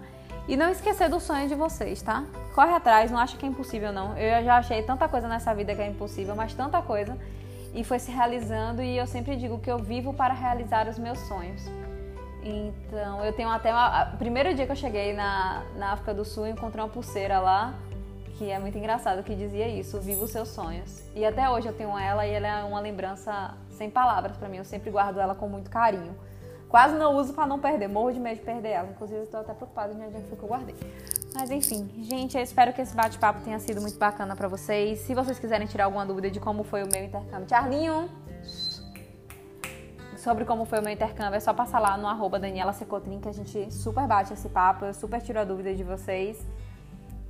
E 0.48 0.56
não 0.56 0.70
esquecer 0.70 1.10
do 1.10 1.20
sonho 1.20 1.48
de 1.48 1.56
vocês, 1.56 2.02
tá? 2.02 2.24
Corre 2.56 2.74
atrás, 2.74 3.12
não 3.12 3.20
acha 3.20 3.36
que 3.38 3.46
é 3.46 3.50
impossível 3.50 3.92
não. 3.92 4.18
Eu 4.18 4.44
já 4.44 4.58
achei 4.58 4.82
tanta 4.82 5.08
coisa 5.08 5.28
nessa 5.28 5.54
vida 5.54 5.76
que 5.76 5.82
é 5.82 5.88
impossível, 5.88 6.36
mas 6.36 6.54
tanta 6.54 6.82
coisa 6.82 7.18
e 7.74 7.84
foi 7.84 8.00
se 8.00 8.10
realizando 8.12 8.82
e 8.82 8.98
eu 8.98 9.06
sempre 9.06 9.36
digo 9.36 9.60
que 9.60 9.70
eu 9.70 9.78
vivo 9.78 10.14
para 10.14 10.34
realizar 10.34 10.88
os 10.88 10.98
meus 10.98 11.20
sonhos. 11.20 11.62
Então, 12.42 13.24
eu 13.26 13.34
tenho 13.34 13.50
até 13.50 13.74
o 13.74 14.18
primeiro 14.18 14.54
dia 14.54 14.66
que 14.66 14.72
eu 14.72 14.76
cheguei 14.76 15.14
na, 15.14 15.64
na 15.76 15.92
África 15.92 16.14
do 16.14 16.24
Sul, 16.24 16.48
encontrei 16.48 16.82
uma 16.82 16.90
pulseira 16.90 17.40
lá 17.40 17.74
que 18.38 18.52
é 18.52 18.60
muito 18.60 18.78
engraçado, 18.78 19.24
que 19.24 19.36
dizia 19.36 19.68
isso, 19.68 20.00
viva 20.00 20.24
os 20.24 20.30
seus 20.30 20.50
sonhos. 20.50 21.04
E 21.16 21.26
até 21.26 21.50
hoje 21.50 21.68
eu 21.68 21.74
tenho 21.74 21.98
ela 21.98 22.26
e 22.26 22.32
ela 22.32 22.48
é 22.48 22.64
uma 22.64 22.80
lembrança 22.80 23.56
sem 23.72 23.90
palavras 23.90 24.38
para 24.38 24.48
mim, 24.48 24.58
eu 24.58 24.66
sempre 24.66 24.92
guardo 24.92 25.20
ela 25.20 25.34
com 25.34 25.50
muito 25.50 25.70
carinho. 25.70 26.16
Quase 26.70 26.96
não 26.96 27.16
uso 27.16 27.34
para 27.34 27.46
não 27.46 27.60
perder, 27.60 27.88
morro 27.88 28.12
de 28.12 28.20
medo 28.20 28.40
de 28.40 28.44
perder 28.44 28.70
ela. 28.70 28.90
Inclusive, 28.90 29.22
estou 29.24 29.40
até 29.40 29.54
preocupada 29.54 29.94
de 29.94 30.02
onde 30.02 30.18
é 30.18 30.22
que 30.22 30.32
eu 30.32 30.48
guardei. 30.48 30.76
Mas 31.34 31.50
enfim, 31.50 31.90
gente, 32.00 32.36
eu 32.36 32.44
espero 32.44 32.74
que 32.74 32.82
esse 32.82 32.96
bate-papo 32.96 33.42
tenha 33.42 33.60
sido 33.60 33.80
muito 33.80 33.98
bacana 33.98 34.36
para 34.36 34.48
vocês. 34.48 35.00
Se 35.00 35.14
vocês 35.14 35.40
quiserem 35.40 35.68
tirar 35.68 35.86
alguma 35.86 36.06
dúvida 36.06 36.30
de 36.30 36.40
como 36.40 36.64
foi 36.64 36.84
o 36.84 36.88
meu 36.92 37.04
intercâmbio, 37.04 37.48
Charlinho, 37.48 38.10
sobre 40.18 40.46
como 40.46 40.66
foi 40.66 40.80
o 40.80 40.84
meu 40.84 40.92
intercâmbio, 40.92 41.36
é 41.36 41.40
só 41.40 41.54
passar 41.54 41.80
lá 41.80 41.98
no 41.98 42.08
arroba 42.08 42.40
Daniela 42.40 42.74
Secotrin, 42.74 43.20
que 43.20 43.30
a 43.30 43.32
gente 43.32 43.72
super 43.74 44.06
bate 44.08 44.34
esse 44.34 44.50
papo, 44.50 44.86
eu 44.86 44.94
super 44.94 45.22
tiro 45.22 45.40
a 45.40 45.46
dúvida 45.46 45.74
de 45.74 45.84
vocês 45.84 46.46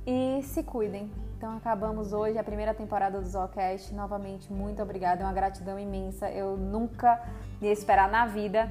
e 0.06 0.42
se 0.42 0.62
cuidem. 0.62 1.10
Então 1.36 1.56
acabamos 1.56 2.12
hoje 2.12 2.36
a 2.38 2.42
primeira 2.42 2.74
temporada 2.74 3.20
do 3.20 3.28
Zocast. 3.28 3.94
Novamente, 3.94 4.52
muito 4.52 4.82
obrigada, 4.82 5.22
é 5.22 5.24
uma 5.24 5.32
gratidão 5.32 5.78
imensa. 5.78 6.28
Eu 6.30 6.56
nunca 6.56 7.22
ia 7.60 7.70
esperar 7.70 8.08
na 8.08 8.26
vida 8.26 8.68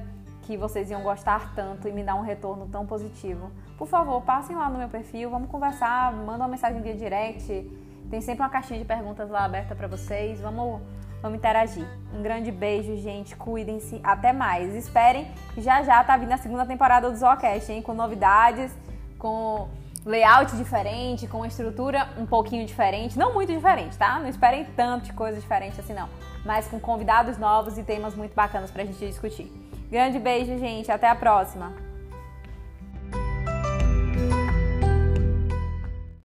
que 0.48 0.56
vocês 0.56 0.90
iam 0.90 1.02
gostar 1.02 1.52
tanto 1.54 1.86
e 1.86 1.92
me 1.92 2.02
dar 2.02 2.14
um 2.14 2.22
retorno 2.22 2.66
tão 2.72 2.86
positivo. 2.86 3.50
Por 3.76 3.86
favor, 3.86 4.22
passem 4.22 4.56
lá 4.56 4.70
no 4.70 4.78
meu 4.78 4.88
perfil, 4.88 5.28
vamos 5.28 5.50
conversar, 5.50 6.10
manda 6.10 6.38
uma 6.38 6.48
mensagem 6.48 6.80
via 6.80 6.94
direct. 6.94 7.70
Tem 8.08 8.22
sempre 8.22 8.42
uma 8.42 8.48
caixinha 8.48 8.78
de 8.78 8.86
perguntas 8.86 9.28
lá 9.28 9.44
aberta 9.44 9.74
para 9.74 9.86
vocês. 9.86 10.40
Vamos, 10.40 10.80
vamos 11.20 11.36
interagir. 11.36 11.84
Um 12.14 12.22
grande 12.22 12.50
beijo, 12.50 12.96
gente. 12.96 13.36
Cuidem-se. 13.36 14.00
Até 14.02 14.32
mais. 14.32 14.74
Esperem 14.74 15.30
já 15.58 15.82
já 15.82 16.02
tá 16.02 16.16
vindo 16.16 16.32
a 16.32 16.38
segunda 16.38 16.64
temporada 16.64 17.10
do 17.10 17.16
Zocast, 17.18 17.70
hein? 17.70 17.82
Com 17.82 17.92
novidades, 17.92 18.72
com 19.18 19.68
layout 20.06 20.56
diferente, 20.56 21.26
com 21.26 21.38
uma 21.38 21.46
estrutura 21.46 22.08
um 22.16 22.24
pouquinho 22.24 22.64
diferente, 22.64 23.18
não 23.18 23.34
muito 23.34 23.52
diferente, 23.52 23.98
tá? 23.98 24.18
Não 24.18 24.28
esperem 24.28 24.64
tanto 24.74 25.04
de 25.04 25.12
coisa 25.12 25.38
diferente 25.38 25.78
assim 25.78 25.92
não, 25.92 26.08
mas 26.46 26.66
com 26.68 26.80
convidados 26.80 27.36
novos 27.36 27.76
e 27.76 27.82
temas 27.82 28.14
muito 28.14 28.34
bacanas 28.34 28.70
pra 28.70 28.82
gente 28.82 29.06
discutir. 29.06 29.67
Grande 29.90 30.18
beijo, 30.18 30.58
gente, 30.58 30.92
até 30.92 31.08
a 31.08 31.14
próxima. 31.14 31.87